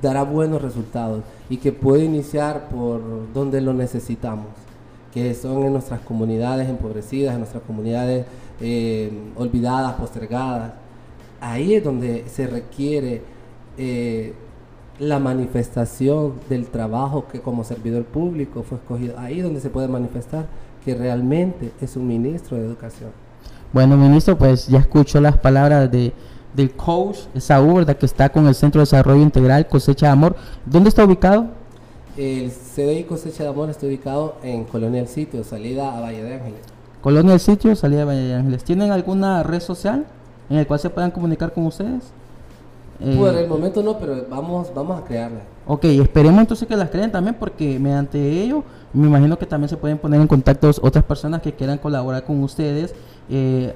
dará 0.00 0.22
buenos 0.22 0.62
resultados 0.62 1.22
y 1.48 1.56
que 1.56 1.72
puede 1.72 2.04
iniciar 2.04 2.68
por 2.68 3.32
donde 3.32 3.60
lo 3.60 3.72
necesitamos, 3.72 4.46
que 5.12 5.34
son 5.34 5.64
en 5.64 5.72
nuestras 5.72 6.00
comunidades 6.00 6.68
empobrecidas, 6.68 7.34
en 7.34 7.40
nuestras 7.40 7.62
comunidades 7.64 8.26
eh, 8.60 9.10
olvidadas, 9.36 9.94
postergadas. 9.94 10.72
Ahí 11.40 11.74
es 11.74 11.84
donde 11.84 12.24
se 12.28 12.46
requiere 12.46 13.22
eh, 13.76 14.34
la 14.98 15.18
manifestación 15.18 16.34
del 16.48 16.66
trabajo 16.66 17.26
que 17.30 17.40
como 17.40 17.64
servidor 17.64 18.04
público 18.04 18.62
fue 18.62 18.78
escogido. 18.78 19.18
Ahí 19.18 19.38
es 19.38 19.44
donde 19.44 19.60
se 19.60 19.70
puede 19.70 19.88
manifestar 19.88 20.46
que 20.84 20.94
realmente 20.94 21.70
es 21.80 21.96
un 21.96 22.06
ministro 22.06 22.56
de 22.56 22.64
educación. 22.64 23.10
Bueno, 23.72 23.96
ministro, 23.96 24.36
pues 24.36 24.66
ya 24.66 24.78
escucho 24.78 25.20
las 25.20 25.36
palabras 25.36 25.90
de, 25.90 26.12
del 26.58 26.72
coach 26.72 27.18
Saúl, 27.38 27.76
¿verdad? 27.76 27.96
Que 27.96 28.06
está 28.06 28.28
con 28.28 28.46
el 28.46 28.54
Centro 28.54 28.80
de 28.80 28.82
Desarrollo 28.82 29.22
Integral 29.22 29.66
Cosecha 29.68 30.06
de 30.06 30.12
Amor. 30.12 30.36
¿Dónde 30.66 30.90
está 30.90 31.04
ubicado? 31.04 31.46
El 32.16 32.50
CDI 32.50 33.04
Cosecha 33.04 33.44
de 33.44 33.48
Amor 33.48 33.70
está 33.70 33.86
ubicado 33.86 34.36
en 34.42 34.64
Colonia 34.64 35.00
El 35.00 35.08
Sitio, 35.08 35.44
salida 35.44 35.96
a 35.96 36.00
Valle 36.00 36.22
de 36.22 36.34
Ángeles. 36.34 36.60
Colonia 37.00 37.34
El 37.34 37.40
Sitio, 37.40 37.74
salida 37.76 38.02
a 38.02 38.04
Valle 38.06 38.22
de 38.22 38.34
Ángeles. 38.34 38.64
¿Tienen 38.64 38.90
alguna 38.90 39.42
red 39.44 39.60
social 39.60 40.04
en 40.50 40.56
la 40.56 40.64
cual 40.64 40.80
se 40.80 40.90
puedan 40.90 41.12
comunicar 41.12 41.52
con 41.52 41.64
ustedes? 41.66 42.12
Por 42.98 43.32
el 43.32 43.46
momento 43.46 43.80
no, 43.80 43.96
pero 43.96 44.26
vamos, 44.28 44.72
vamos 44.74 45.00
a 45.00 45.04
crearla. 45.04 45.42
Ok, 45.68 45.84
esperemos 45.84 46.40
entonces 46.40 46.66
que 46.66 46.76
las 46.76 46.90
creen 46.90 47.12
también 47.12 47.36
porque 47.38 47.78
mediante 47.78 48.18
ello 48.42 48.64
me 48.92 49.06
imagino 49.06 49.38
que 49.38 49.46
también 49.46 49.68
se 49.68 49.76
pueden 49.76 49.98
poner 49.98 50.20
en 50.20 50.26
contacto 50.26 50.68
otras 50.82 51.04
personas 51.04 51.40
que 51.40 51.52
quieran 51.52 51.78
colaborar 51.78 52.24
con 52.24 52.42
ustedes, 52.42 52.94
eh, 53.30 53.74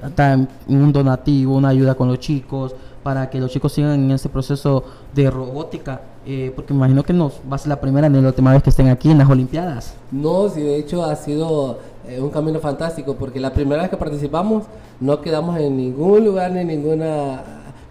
un 0.67 0.91
donativo, 0.91 1.55
una 1.55 1.69
ayuda 1.69 1.95
con 1.95 2.07
los 2.07 2.19
chicos, 2.19 2.75
para 3.03 3.29
que 3.29 3.39
los 3.39 3.51
chicos 3.51 3.73
sigan 3.73 4.05
en 4.05 4.11
ese 4.11 4.29
proceso 4.29 4.83
de 5.13 5.29
robótica, 5.29 6.01
eh, 6.25 6.51
porque 6.55 6.73
imagino 6.73 7.03
que 7.03 7.13
nos 7.13 7.33
va 7.51 7.57
a 7.57 7.59
ser 7.59 7.67
la 7.67 7.81
primera 7.81 8.07
ni 8.07 8.19
la 8.21 8.29
última 8.29 8.53
vez 8.53 8.63
que 8.63 8.69
estén 8.69 8.87
aquí 8.87 9.11
en 9.11 9.17
las 9.17 9.29
Olimpiadas. 9.29 9.93
No, 10.11 10.47
sí, 10.49 10.61
de 10.61 10.77
hecho 10.77 11.03
ha 11.03 11.15
sido 11.15 11.79
eh, 12.07 12.21
un 12.21 12.29
camino 12.29 12.59
fantástico, 12.59 13.15
porque 13.15 13.39
la 13.41 13.53
primera 13.53 13.81
vez 13.81 13.91
que 13.91 13.97
participamos 13.97 14.63
no 15.01 15.19
quedamos 15.21 15.59
en 15.59 15.75
ningún 15.75 16.23
lugar 16.23 16.51
ni 16.51 16.63
ninguna, 16.63 17.43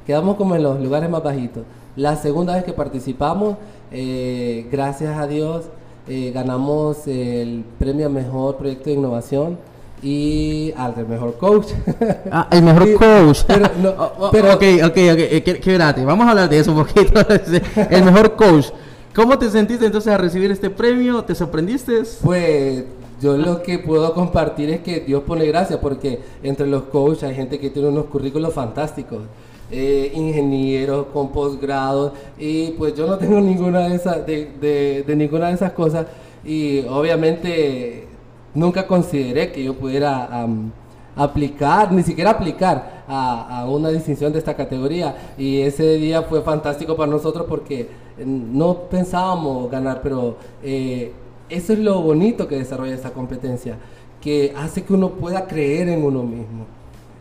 quedamos 0.07 0.37
como 0.37 0.57
en 0.57 0.62
los 0.62 0.81
lugares 0.81 1.11
más 1.11 1.22
bajitos. 1.22 1.64
La 1.94 2.16
segunda 2.16 2.55
vez 2.55 2.64
que 2.64 2.72
participamos, 2.72 3.57
eh, 3.90 4.66
gracias 4.72 5.16
a 5.18 5.27
Dios, 5.27 5.66
ganamos 6.35 7.07
el 7.07 7.64
premio 7.79 8.07
a 8.07 8.09
Mejor 8.09 8.57
Proyecto 8.57 8.90
de 8.90 8.96
Innovación 8.96 9.57
y 10.02 10.72
al 10.76 11.06
Mejor 11.06 11.36
Coach. 11.38 11.68
Ah, 12.30 12.48
el 12.50 12.62
Mejor 12.62 12.94
Coach. 12.94 13.40
Pero, 13.46 13.66
no, 13.80 13.90
oh, 13.98 14.12
oh, 14.18 14.30
pero, 14.30 14.54
ok, 14.54 14.62
ok, 14.84 14.98
ok, 15.12 15.66
eh, 15.66 16.04
vamos 16.04 16.26
a 16.26 16.30
hablar 16.30 16.48
de 16.48 16.58
eso 16.58 16.72
un 16.72 16.78
poquito. 16.78 17.20
el 17.90 18.04
Mejor 18.04 18.34
Coach. 18.34 18.66
¿Cómo 19.14 19.38
te 19.38 19.50
sentiste 19.50 19.84
entonces 19.84 20.12
a 20.12 20.18
recibir 20.18 20.50
este 20.50 20.70
premio? 20.70 21.22
¿Te 21.22 21.34
sorprendiste? 21.34 22.02
Pues 22.22 22.84
yo 23.20 23.36
lo 23.36 23.62
que 23.62 23.78
puedo 23.78 24.14
compartir 24.14 24.70
es 24.70 24.80
que 24.80 25.00
Dios 25.00 25.22
pone 25.22 25.46
gracia 25.46 25.80
porque 25.80 26.20
entre 26.42 26.66
los 26.66 26.84
coaches 26.84 27.24
hay 27.24 27.34
gente 27.34 27.60
que 27.60 27.70
tiene 27.70 27.88
unos 27.88 28.06
currículos 28.06 28.52
fantásticos. 28.54 29.20
Eh, 29.74 30.12
ingenieros 30.14 31.06
con 31.14 31.32
posgrado 31.32 32.12
y 32.38 32.72
pues 32.72 32.94
yo 32.94 33.06
no 33.06 33.16
tengo 33.16 33.40
ninguna 33.40 33.88
de 33.88 33.94
esas 33.94 34.26
de, 34.26 35.02
de, 35.06 35.16
ninguna 35.16 35.48
de 35.48 35.54
esas 35.54 35.72
cosas 35.72 36.08
y 36.44 36.80
obviamente 36.80 38.06
nunca 38.54 38.86
consideré 38.86 39.52
que 39.52 39.62
yo 39.62 39.74
pudiera 39.74 40.46
aplicar, 41.16 41.92
ni 41.92 42.02
siquiera 42.02 42.30
aplicar 42.30 43.04
a, 43.08 43.66
una 43.68 43.90
distinción 43.90 44.32
de 44.32 44.38
esta 44.38 44.54
categoría. 44.54 45.34
Y 45.36 45.60
ese 45.60 45.96
día 45.96 46.22
fue 46.22 46.42
fantástico 46.42 46.96
para 46.96 47.10
nosotros 47.10 47.46
porque 47.48 47.88
no 48.24 48.74
pensábamos 48.90 49.70
ganar, 49.70 50.00
pero 50.02 50.36
eh, 50.62 51.12
eso 51.48 51.72
es 51.72 51.78
lo 51.78 52.00
bonito 52.00 52.48
que 52.48 52.56
desarrolla 52.56 52.94
esta 52.94 53.10
competencia, 53.10 53.78
que 54.20 54.52
hace 54.56 54.82
que 54.82 54.92
uno 54.92 55.10
pueda 55.10 55.46
creer 55.46 55.88
en 55.88 56.04
uno 56.04 56.22
mismo. 56.22 56.66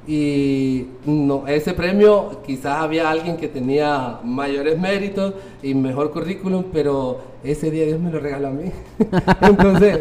Y 0.07 0.87
no, 1.05 1.47
ese 1.47 1.73
premio 1.73 2.41
quizás 2.45 2.77
había 2.81 3.09
alguien 3.09 3.37
que 3.37 3.47
tenía 3.47 4.19
mayores 4.23 4.79
méritos 4.79 5.35
y 5.61 5.75
mejor 5.75 6.11
currículum, 6.11 6.65
pero 6.73 7.19
ese 7.43 7.71
día 7.71 7.85
Dios 7.85 7.99
me 7.99 8.11
lo 8.11 8.19
regaló 8.19 8.49
a 8.49 8.51
mí. 8.51 8.71
Entonces, 9.41 9.99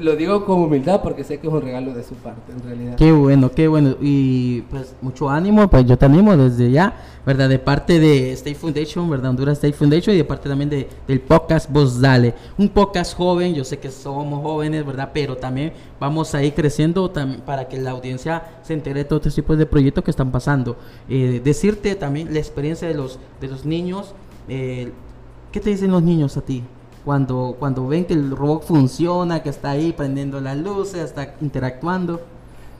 lo 0.00 0.14
digo 0.16 0.44
con 0.44 0.60
humildad 0.60 1.02
porque 1.02 1.24
sé 1.24 1.38
que 1.38 1.48
es 1.48 1.52
un 1.52 1.60
regalo 1.60 1.92
de 1.92 2.04
su 2.04 2.14
parte, 2.14 2.52
en 2.52 2.62
realidad. 2.62 2.96
Qué 2.96 3.10
bueno, 3.10 3.50
qué 3.50 3.66
bueno. 3.66 3.96
Y 4.00 4.62
pues 4.62 4.94
mucho 5.00 5.28
ánimo, 5.28 5.68
pues 5.68 5.86
yo 5.86 5.98
te 5.98 6.06
animo 6.06 6.36
desde 6.36 6.70
ya, 6.70 6.94
¿verdad? 7.26 7.48
De 7.48 7.58
parte 7.58 7.98
de 7.98 8.32
State 8.32 8.54
Foundation, 8.54 9.10
¿verdad? 9.10 9.30
Honduras 9.30 9.58
State 9.58 9.74
Foundation 9.74 10.14
y 10.14 10.18
de 10.18 10.24
parte 10.24 10.48
también 10.48 10.70
de, 10.70 10.88
del 11.06 11.20
podcast 11.20 11.70
Vos 11.70 12.00
Dale. 12.00 12.34
Un 12.56 12.68
podcast 12.68 13.16
joven, 13.16 13.54
yo 13.54 13.64
sé 13.64 13.78
que 13.78 13.90
somos 13.90 14.40
jóvenes, 14.42 14.86
¿verdad? 14.86 15.10
Pero 15.12 15.36
también 15.36 15.72
vamos 15.98 16.34
a 16.34 16.44
ir 16.44 16.54
creciendo 16.54 17.12
para 17.44 17.68
que 17.68 17.78
la 17.78 17.90
audiencia 17.90 18.44
se 18.62 18.74
entere 18.74 19.00
de 19.00 19.04
todos 19.04 19.20
estos 19.20 19.34
tipos 19.34 19.58
de 19.58 19.66
proyectos 19.66 20.04
que 20.04 20.10
están 20.10 20.30
pasando. 20.30 20.76
Eh, 21.08 21.40
decirte 21.42 21.96
también 21.96 22.32
la 22.32 22.38
experiencia 22.38 22.86
de 22.86 22.94
los, 22.94 23.18
de 23.40 23.48
los 23.48 23.64
niños. 23.64 24.14
Eh, 24.48 24.92
¿Qué 25.58 25.64
te 25.64 25.70
dicen 25.70 25.90
los 25.90 26.04
niños 26.04 26.36
a 26.36 26.42
ti? 26.42 26.62
Cuando, 27.04 27.56
cuando 27.58 27.88
ven 27.88 28.04
que 28.04 28.14
el 28.14 28.30
robot 28.30 28.62
funciona, 28.62 29.42
que 29.42 29.48
está 29.48 29.70
ahí 29.70 29.92
prendiendo 29.92 30.40
las 30.40 30.56
luces, 30.56 31.00
está 31.00 31.34
interactuando. 31.40 32.20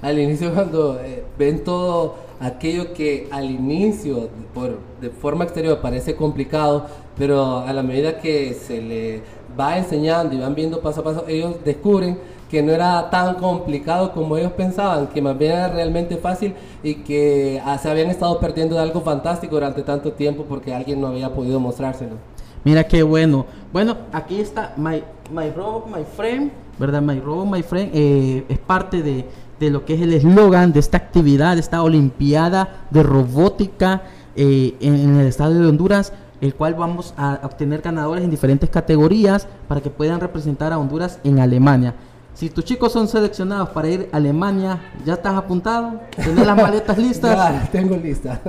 Al 0.01 0.17
inicio 0.17 0.55
cuando 0.55 0.97
eh, 1.01 1.25
ven 1.37 1.65
todo 1.65 2.15
aquello 2.39 2.95
que 2.95 3.27
al 3.33 3.51
inicio 3.51 4.29
por, 4.55 4.79
de 5.01 5.11
forma 5.11 5.43
exterior 5.43 5.81
parece 5.81 6.15
complicado, 6.15 6.87
pero 7.17 7.59
a 7.59 7.73
la 7.73 7.83
medida 7.83 8.21
que 8.21 8.55
se 8.55 8.81
le 8.81 9.23
va 9.59 9.77
enseñando 9.77 10.37
y 10.37 10.39
van 10.39 10.55
viendo 10.55 10.81
paso 10.81 11.01
a 11.01 11.03
paso, 11.03 11.25
ellos 11.27 11.57
descubren 11.65 12.17
que 12.49 12.63
no 12.63 12.71
era 12.71 13.11
tan 13.11 13.35
complicado 13.35 14.13
como 14.13 14.37
ellos 14.37 14.53
pensaban, 14.53 15.09
que 15.09 15.21
más 15.21 15.37
bien 15.37 15.51
era 15.51 15.67
realmente 15.67 16.17
fácil 16.17 16.55
y 16.85 16.95
que 16.95 17.61
ah, 17.65 17.77
se 17.77 17.91
habían 17.91 18.09
estado 18.09 18.39
perdiendo 18.39 18.77
de 18.77 18.83
algo 18.83 19.01
fantástico 19.01 19.57
durante 19.57 19.83
tanto 19.83 20.13
tiempo 20.13 20.45
porque 20.49 20.73
alguien 20.73 21.01
no 21.01 21.09
había 21.09 21.35
podido 21.35 21.59
mostrárselo. 21.59 22.38
Mira 22.65 22.85
qué 22.85 23.03
bueno. 23.03 23.47
Bueno, 23.73 23.97
aquí 24.13 24.41
está 24.41 24.75
My, 24.77 25.03
my 25.33 25.51
Robot, 25.51 25.87
My 25.87 26.05
Friend, 26.17 26.51
¿verdad? 26.79 27.03
My 27.03 27.21
Robot, 27.21 27.47
My 27.47 27.63
Friend 27.63 27.91
eh, 27.93 28.45
es 28.49 28.59
parte 28.59 29.03
de, 29.03 29.27
de, 29.61 29.71
lo 29.71 29.85
que 29.85 29.95
es 29.95 30.01
el 30.01 30.13
eslogan 30.13 30.73
de 30.73 30.81
esta 30.81 30.97
actividad, 30.97 31.55
de 31.55 31.61
esta 31.61 31.83
Olimpiada 31.83 32.87
de 32.91 33.03
Robótica 33.03 34.03
eh, 34.37 34.77
en 34.81 35.17
el 35.17 35.27
estado 35.27 35.55
de 35.55 35.67
Honduras 35.67 36.13
el 36.41 36.55
cual 36.55 36.75
vamos 36.75 37.15
a 37.17 37.41
obtener 37.43 37.83
ganadores 37.83 38.25
en 38.25 38.31
diferentes 38.31 38.71
categorías 38.71 39.49
para 39.67 39.81
que 39.81 39.91
puedan 39.91 40.21
representar 40.21 40.73
a 40.73 40.79
Honduras 40.79 41.19
en 41.25 41.41
Alemania. 41.41 41.95
Si 42.39 42.51
tus 42.51 42.65
chicos 42.65 42.93
son 42.93 43.09
seleccionados 43.09 43.71
para 43.71 43.89
ir 43.89 44.09
a 44.13 44.17
Alemania, 44.17 44.79
¿ya 45.05 45.15
estás 45.15 45.35
apuntado? 45.35 46.03
¿Tienes 46.15 46.47
las 46.47 46.57
maletas 46.57 46.97
listas? 46.97 47.37
Ya, 47.37 47.69
tengo 47.73 47.97
lista. 47.97 48.41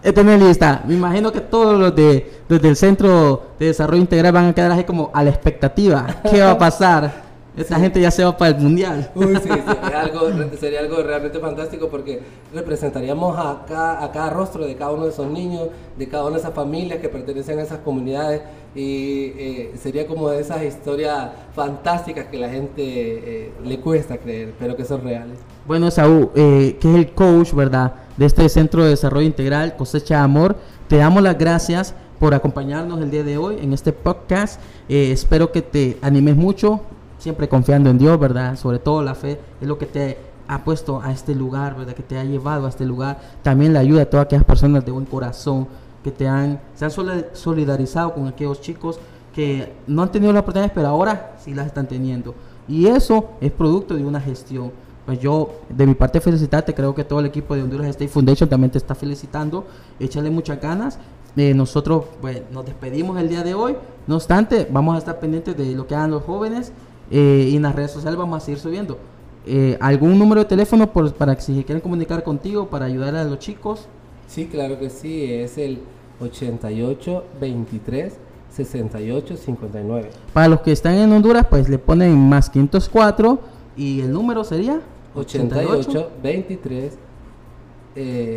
Tenés 0.02 0.42
lista. 0.42 0.82
Me 0.86 0.94
imagino 0.94 1.30
que 1.30 1.42
todos 1.42 1.78
los 1.78 1.94
de, 1.94 2.40
desde 2.48 2.66
el 2.66 2.76
Centro 2.76 3.48
de 3.58 3.66
Desarrollo 3.66 4.00
Integral 4.00 4.32
van 4.32 4.46
a 4.46 4.54
quedar 4.54 4.72
así 4.72 4.84
como 4.84 5.10
a 5.12 5.22
la 5.22 5.28
expectativa. 5.28 6.06
¿Qué 6.30 6.40
va 6.40 6.52
a 6.52 6.58
pasar? 6.58 7.27
Esta 7.62 7.78
gente 7.78 8.00
ya 8.00 8.10
se 8.10 8.24
va 8.24 8.36
para 8.36 8.56
el 8.56 8.62
mundial. 8.62 9.10
Uy, 9.14 9.36
sí, 9.36 9.48
sería 9.48 10.00
algo, 10.00 10.20
sería 10.58 10.80
algo 10.80 11.02
realmente 11.02 11.38
fantástico 11.38 11.88
porque 11.88 12.20
representaríamos 12.54 13.36
a 13.38 13.64
cada, 13.66 14.04
a 14.04 14.12
cada 14.12 14.30
rostro 14.30 14.66
de 14.66 14.76
cada 14.76 14.92
uno 14.92 15.04
de 15.04 15.10
esos 15.10 15.30
niños, 15.30 15.68
de 15.96 16.08
cada 16.08 16.24
una 16.24 16.34
de 16.34 16.40
esas 16.40 16.54
familias 16.54 16.98
que 17.00 17.08
pertenecen 17.08 17.58
a 17.58 17.62
esas 17.62 17.78
comunidades 17.78 18.42
y 18.74 19.32
eh, 19.36 19.74
sería 19.80 20.06
como 20.06 20.28
de 20.28 20.40
esas 20.40 20.62
historias 20.62 21.30
fantásticas 21.54 22.26
que 22.26 22.38
la 22.38 22.48
gente 22.48 22.82
eh, 22.84 23.52
le 23.64 23.80
cuesta 23.80 24.18
creer, 24.18 24.54
pero 24.58 24.76
que 24.76 24.84
son 24.84 25.02
reales. 25.02 25.38
Bueno, 25.66 25.90
Saúl, 25.90 26.30
eh, 26.34 26.76
que 26.80 26.88
es 26.88 26.94
el 26.94 27.10
coach, 27.12 27.52
¿verdad? 27.52 27.94
De 28.16 28.26
este 28.26 28.48
Centro 28.48 28.84
de 28.84 28.90
Desarrollo 28.90 29.26
Integral, 29.26 29.76
Cosecha 29.76 30.18
de 30.18 30.20
Amor, 30.22 30.56
te 30.86 30.96
damos 30.96 31.22
las 31.22 31.38
gracias 31.38 31.94
por 32.18 32.34
acompañarnos 32.34 33.00
el 33.00 33.10
día 33.10 33.22
de 33.22 33.38
hoy 33.38 33.58
en 33.60 33.72
este 33.72 33.92
podcast. 33.92 34.60
espero 34.88 35.52
que 35.52 35.62
te 35.62 35.98
animes 36.02 36.36
mucho, 36.36 36.80
siempre 37.18 37.48
confiando 37.48 37.90
en 37.90 37.98
Dios, 37.98 38.18
¿verdad? 38.18 38.56
Sobre 38.56 38.78
todo 38.78 39.02
la 39.02 39.14
fe 39.14 39.38
es 39.60 39.68
lo 39.68 39.78
que 39.78 39.86
te 39.86 40.18
ha 40.48 40.64
puesto 40.64 41.00
a 41.02 41.12
este 41.12 41.34
lugar, 41.34 41.76
¿verdad? 41.76 41.94
Que 41.94 42.02
te 42.02 42.18
ha 42.18 42.24
llevado 42.24 42.66
a 42.66 42.68
este 42.70 42.84
lugar. 42.84 43.20
También 43.42 43.72
la 43.74 43.80
ayuda 43.80 44.02
a 44.02 44.06
todas 44.06 44.26
aquellas 44.26 44.44
personas 44.44 44.84
de 44.84 44.92
buen 44.92 45.04
corazón 45.04 45.68
que 46.02 46.10
te 46.10 46.26
han, 46.26 46.60
se 46.74 46.84
han 46.84 46.90
solidarizado 47.34 48.14
con 48.14 48.26
aquellos 48.28 48.60
chicos 48.60 48.98
que 49.34 49.72
no 49.86 50.02
han 50.02 50.10
tenido 50.10 50.32
la 50.32 50.40
oportunidad, 50.40 50.72
pero 50.74 50.88
ahora 50.88 51.36
sí 51.44 51.54
las 51.54 51.66
están 51.66 51.86
teniendo. 51.86 52.34
Y 52.66 52.86
eso 52.86 53.30
es 53.40 53.52
producto 53.52 53.94
de 53.94 54.04
una 54.04 54.20
gestión. 54.20 54.72
Pues 55.06 55.20
yo, 55.20 55.60
de 55.70 55.86
mi 55.86 55.94
parte, 55.94 56.20
felicitarte. 56.20 56.74
Creo 56.74 56.94
que 56.94 57.02
todo 57.02 57.20
el 57.20 57.26
equipo 57.26 57.54
de 57.54 57.62
Honduras 57.62 57.88
State 57.88 58.08
Foundation 58.08 58.48
también 58.48 58.70
te 58.70 58.78
está 58.78 58.94
felicitando. 58.94 59.66
Échale 59.98 60.30
muchas 60.30 60.60
ganas. 60.60 60.98
Eh, 61.36 61.54
nosotros 61.54 62.04
pues, 62.20 62.42
nos 62.50 62.66
despedimos 62.66 63.18
el 63.18 63.28
día 63.28 63.42
de 63.42 63.54
hoy. 63.54 63.76
No 64.06 64.16
obstante, 64.16 64.66
vamos 64.70 64.96
a 64.96 64.98
estar 64.98 65.18
pendientes 65.18 65.56
de 65.56 65.74
lo 65.74 65.86
que 65.86 65.94
hagan 65.94 66.10
los 66.10 66.24
jóvenes 66.24 66.72
eh, 67.10 67.48
y 67.50 67.56
en 67.56 67.62
las 67.62 67.74
redes 67.74 67.90
sociales 67.90 68.18
vamos 68.18 68.42
a 68.42 68.44
seguir 68.44 68.60
subiendo. 68.60 68.98
Eh, 69.46 69.78
¿Algún 69.80 70.18
número 70.18 70.42
de 70.42 70.46
teléfono 70.46 70.92
por, 70.92 71.12
para 71.14 71.34
que 71.34 71.42
si 71.42 71.64
quieren 71.64 71.80
comunicar 71.80 72.22
contigo, 72.22 72.68
para 72.68 72.84
ayudar 72.84 73.14
a 73.14 73.24
los 73.24 73.38
chicos? 73.38 73.86
Sí, 74.26 74.46
claro 74.46 74.78
que 74.78 74.90
sí, 74.90 75.24
es 75.24 75.56
el 75.56 75.80
88 76.20 77.24
23 77.40 78.14
68 78.50 79.36
59. 79.36 80.10
Para 80.32 80.48
los 80.48 80.60
que 80.60 80.72
están 80.72 80.94
en 80.94 81.12
Honduras, 81.12 81.46
pues 81.48 81.68
le 81.68 81.78
ponen 81.78 82.28
más 82.28 82.50
504 82.50 83.38
y 83.76 84.00
el 84.00 84.12
número 84.12 84.44
sería 84.44 84.80
88, 85.14 86.10
23 86.22 86.98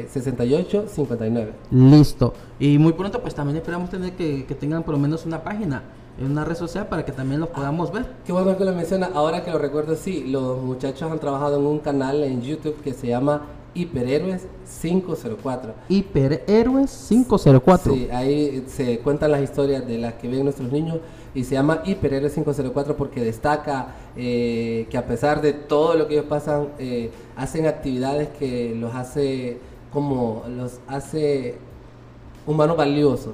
68 0.10 0.86
59. 0.88 1.54
Listo. 1.72 2.34
Y 2.60 2.78
muy 2.78 2.94
pronto, 2.94 3.22
pues 3.22 3.36
también 3.36 3.58
esperamos 3.58 3.90
tener 3.90 4.14
que, 4.14 4.46
que 4.46 4.56
tengan 4.56 4.84
por 4.84 4.94
lo 4.94 5.00
menos 5.00 5.26
una 5.26 5.44
página 5.44 5.84
en 6.22 6.32
una 6.32 6.46
red 6.46 6.56
social 6.56 6.88
para 6.88 7.04
que 7.04 7.12
también 7.12 7.40
los 7.40 7.50
podamos 7.50 7.92
ver. 7.92 8.06
Qué 8.26 8.32
bueno 8.32 8.58
que 8.58 8.66
lo 8.66 8.74
menciona. 8.74 9.10
Ahora 9.14 9.44
que 9.44 9.52
lo 9.52 9.58
recuerdo, 9.58 9.96
sí, 9.96 10.26
los 10.28 10.62
muchachos 10.62 11.12
han 11.12 11.20
trabajado 11.20 11.60
en 11.60 11.66
un 11.66 11.80
canal 11.80 12.24
en 12.24 12.42
YouTube 12.42 12.82
que 12.82 12.94
se 12.94 13.08
llama 13.08 13.42
Hiperhéroes 13.74 14.48
504. 14.82 15.74
Hiperhéroes 15.90 17.06
504. 17.10 17.94
Sí, 17.94 18.08
ahí 18.12 18.66
se 18.68 19.00
cuentan 19.00 19.32
las 19.32 19.42
historias 19.42 19.88
de 19.88 19.98
las 19.98 20.14
que 20.16 20.28
ven 20.28 20.44
nuestros 20.44 20.72
niños 20.72 21.00
y 21.34 21.44
se 21.44 21.56
llama 21.56 21.82
Hiperhéroes 21.86 22.34
504 22.34 22.96
porque 22.98 23.24
destaca 23.24 23.96
eh, 24.16 24.88
que 24.90 24.98
a 24.98 25.06
pesar 25.06 25.42
de 25.42 25.54
todo 25.54 25.96
lo 25.96 26.08
que 26.08 26.16
ellos 26.16 26.26
pasan, 26.28 26.70
eh, 26.78 27.12
hacen 27.36 27.66
actividades 27.66 28.30
que 28.30 28.76
los 28.76 28.94
hace 28.94 29.60
como 29.92 30.44
los 30.48 30.80
hace 30.88 31.56
humanos 32.46 32.78
valiosos 32.78 33.34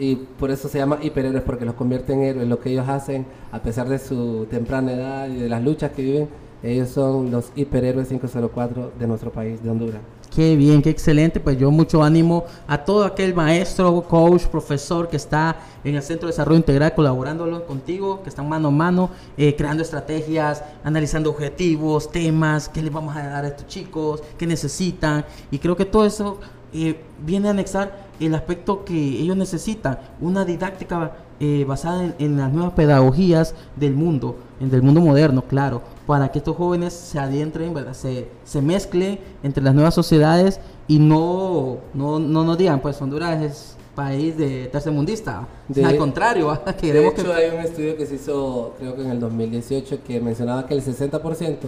y 0.00 0.16
por 0.16 0.50
eso 0.50 0.66
se 0.70 0.78
llama 0.78 0.98
hiperhéroes 1.02 1.42
porque 1.42 1.66
los 1.66 1.74
convierte 1.74 2.14
en 2.14 2.22
héroes. 2.22 2.48
Lo 2.48 2.58
que 2.58 2.70
ellos 2.70 2.88
hacen, 2.88 3.26
a 3.52 3.60
pesar 3.60 3.86
de 3.86 3.98
su 3.98 4.46
temprana 4.50 4.94
edad 4.94 5.28
y 5.28 5.36
de 5.36 5.48
las 5.48 5.62
luchas 5.62 5.92
que 5.92 6.02
viven, 6.02 6.28
ellos 6.62 6.88
son 6.88 7.30
los 7.30 7.52
hiperhéroes 7.54 8.08
504 8.08 8.92
de 8.98 9.06
nuestro 9.06 9.30
país, 9.30 9.62
de 9.62 9.68
Honduras. 9.68 10.00
Qué 10.34 10.56
bien, 10.56 10.80
qué 10.80 10.88
excelente. 10.88 11.38
Pues 11.38 11.58
yo 11.58 11.70
mucho 11.70 12.02
ánimo 12.02 12.44
a 12.66 12.82
todo 12.82 13.04
aquel 13.04 13.34
maestro, 13.34 14.00
coach, 14.08 14.46
profesor 14.46 15.06
que 15.06 15.18
está 15.18 15.56
en 15.84 15.94
el 15.94 16.02
Centro 16.02 16.28
de 16.28 16.32
Desarrollo 16.32 16.56
Integral 16.56 16.94
colaborándolo 16.94 17.66
contigo, 17.66 18.22
que 18.22 18.30
están 18.30 18.48
mano 18.48 18.68
a 18.68 18.70
mano, 18.70 19.10
eh, 19.36 19.54
creando 19.54 19.82
estrategias, 19.82 20.64
analizando 20.82 21.28
objetivos, 21.28 22.10
temas, 22.10 22.70
qué 22.70 22.80
les 22.80 22.92
vamos 22.92 23.14
a 23.14 23.22
dar 23.22 23.44
a 23.44 23.48
estos 23.48 23.66
chicos, 23.66 24.22
qué 24.38 24.46
necesitan. 24.46 25.26
Y 25.50 25.58
creo 25.58 25.76
que 25.76 25.84
todo 25.84 26.06
eso 26.06 26.38
eh, 26.72 26.98
viene 27.22 27.48
a 27.48 27.50
anexar 27.50 28.09
el 28.20 28.34
aspecto 28.34 28.84
que 28.84 28.94
ellos 28.94 29.36
necesitan, 29.36 29.98
una 30.20 30.44
didáctica 30.44 31.12
eh, 31.40 31.64
basada 31.66 32.14
en, 32.18 32.36
las 32.36 32.52
nuevas 32.52 32.74
pedagogías 32.74 33.54
del 33.76 33.94
mundo, 33.94 34.36
en, 34.60 34.70
del 34.70 34.82
mundo 34.82 35.00
moderno, 35.00 35.42
claro, 35.42 35.82
para 36.06 36.30
que 36.30 36.38
estos 36.38 36.56
jóvenes 36.56 36.92
se 36.92 37.18
adentren, 37.18 37.72
¿verdad? 37.72 37.94
Se, 37.94 38.28
se 38.44 38.60
mezclen 38.60 39.18
entre 39.42 39.62
las 39.62 39.74
nuevas 39.74 39.94
sociedades 39.94 40.60
y 40.86 40.98
no, 40.98 41.78
no, 41.94 42.18
no 42.18 42.44
nos 42.44 42.58
digan, 42.58 42.80
pues 42.80 43.00
Honduras 43.00 43.42
es 43.42 43.76
país 43.94 44.36
de 44.36 44.66
tercermundista. 44.66 45.46
De, 45.68 45.84
al 45.84 45.96
contrario, 45.96 46.58
queremos 46.80 47.14
de 47.14 47.22
hecho, 47.22 47.32
hay 47.32 47.50
un 47.50 47.60
estudio 47.60 47.96
que 47.96 48.06
se 48.06 48.16
hizo, 48.16 48.74
creo 48.78 48.94
que 48.94 49.02
en 49.02 49.10
el 49.10 49.20
2018, 49.20 50.00
que 50.06 50.20
mencionaba 50.20 50.66
que 50.66 50.74
el 50.74 50.82
60% 50.82 51.58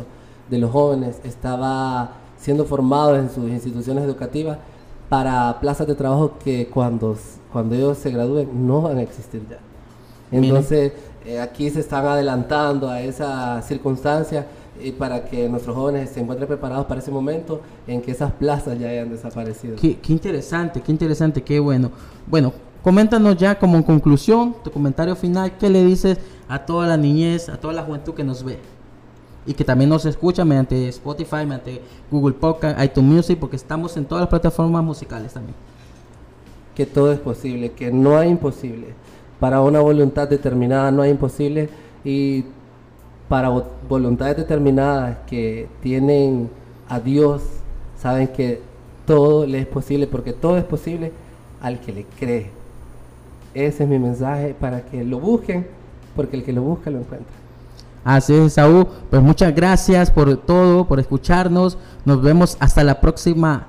de 0.51 0.59
los 0.59 0.71
jóvenes 0.71 1.21
estaba 1.25 2.13
siendo 2.39 2.65
formados 2.65 3.19
en 3.19 3.31
sus 3.31 3.49
instituciones 3.49 4.05
educativas 4.05 4.59
para 5.13 5.61
plazas 5.61 5.87
de 5.87 5.95
trabajo 5.95 6.39
que 6.43 6.69
cuando, 6.69 7.15
cuando 7.53 7.75
ellos 7.75 7.99
se 7.99 8.11
gradúen 8.11 8.67
no 8.67 8.81
van 8.81 8.97
a 8.97 9.03
existir 9.03 9.43
ya. 9.47 9.59
Entonces, 10.31 10.95
eh, 11.27 11.39
aquí 11.39 11.69
se 11.69 11.81
están 11.81 12.07
adelantando 12.07 12.89
a 12.89 13.03
esa 13.03 13.61
circunstancia 13.61 14.47
y 14.83 14.91
para 14.93 15.27
que 15.27 15.51
nuestros 15.51 15.77
jóvenes 15.77 16.09
se 16.09 16.21
encuentren 16.21 16.49
preparados 16.49 16.87
para 16.87 17.01
ese 17.01 17.11
momento 17.11 17.61
en 17.87 18.01
que 18.01 18.13
esas 18.13 18.33
plazas 18.33 18.79
ya 18.79 18.89
hayan 18.89 19.11
desaparecido. 19.11 19.77
Qué, 19.77 19.99
qué 19.99 20.15
interesante, 20.15 20.81
qué 20.81 20.91
interesante, 20.91 21.43
qué 21.43 21.61
bueno. 21.61 21.91
Bueno, 22.27 22.55
coméntanos 22.83 23.37
ya 23.37 23.59
como 23.59 23.77
en 23.77 23.83
conclusión, 23.83 24.57
tu 24.65 24.71
comentario 24.71 25.15
final, 25.15 25.59
¿qué 25.59 25.69
le 25.69 25.85
dices 25.85 26.17
a 26.49 26.61
toda 26.61 26.87
la 26.87 26.97
niñez, 26.97 27.51
a 27.51 27.59
toda 27.59 27.75
la 27.75 27.83
juventud 27.83 28.15
que 28.15 28.25
nos 28.25 28.43
ve? 28.43 28.59
Y 29.47 29.55
que 29.55 29.65
también 29.65 29.91
nos 29.91 30.05
escucha 30.05 30.45
mediante 30.45 30.89
Spotify, 30.89 31.45
mediante 31.45 31.81
Google 32.11 32.35
Podcast, 32.35 32.83
iTunes 32.83 33.13
Music, 33.13 33.39
porque 33.39 33.57
estamos 33.57 33.97
en 33.97 34.05
todas 34.05 34.23
las 34.23 34.29
plataformas 34.29 34.85
musicales 34.85 35.33
también. 35.33 35.57
Que 36.75 36.87
todo 36.87 37.13
es 37.13 37.19
posible, 37.19 37.73
que 37.73 37.91
no 37.91 38.17
hay 38.17 38.31
imposible. 38.31 38.89
Para 39.41 39.61
una 39.61 39.81
voluntad 39.81 40.29
determinada 40.29 40.91
no 40.91 41.03
hay 41.03 41.11
imposible 41.11 41.69
y 42.05 42.45
para 43.29 43.49
voluntades 43.89 44.37
determinadas 44.37 45.19
que 45.27 45.69
tienen 45.81 46.49
a 46.89 47.01
Dios, 47.01 47.43
saben 47.99 48.29
que 48.29 48.61
todo 49.07 49.47
le 49.47 49.61
es 49.61 49.67
posible, 49.67 50.07
porque 50.07 50.33
todo 50.33 50.57
es 50.59 50.65
posible 50.65 51.13
al 51.61 51.81
que 51.81 51.93
le 51.93 52.05
cree. 52.19 52.51
Ese 53.55 53.85
es 53.85 53.89
mi 53.89 53.99
mensaje 53.99 54.55
para 54.59 54.83
que 54.83 55.03
lo 55.05 55.19
busquen, 55.19 55.67
porque 56.15 56.37
el 56.37 56.45
que 56.45 56.53
lo 56.53 56.63
busca 56.63 56.91
lo 56.91 57.01
encuentra. 57.01 57.42
Así 58.05 58.35
es, 58.35 58.55
Saúl. 58.55 58.87
Pues 59.11 59.23
muchas 59.23 59.55
gracias 59.55 60.11
por 60.11 60.37
todo, 60.39 60.87
por 60.87 61.01
escucharnos. 61.01 61.79
Nos 62.05 62.23
vemos 62.23 62.57
hasta 62.61 62.83
la 62.85 63.01
próxima 63.01 63.69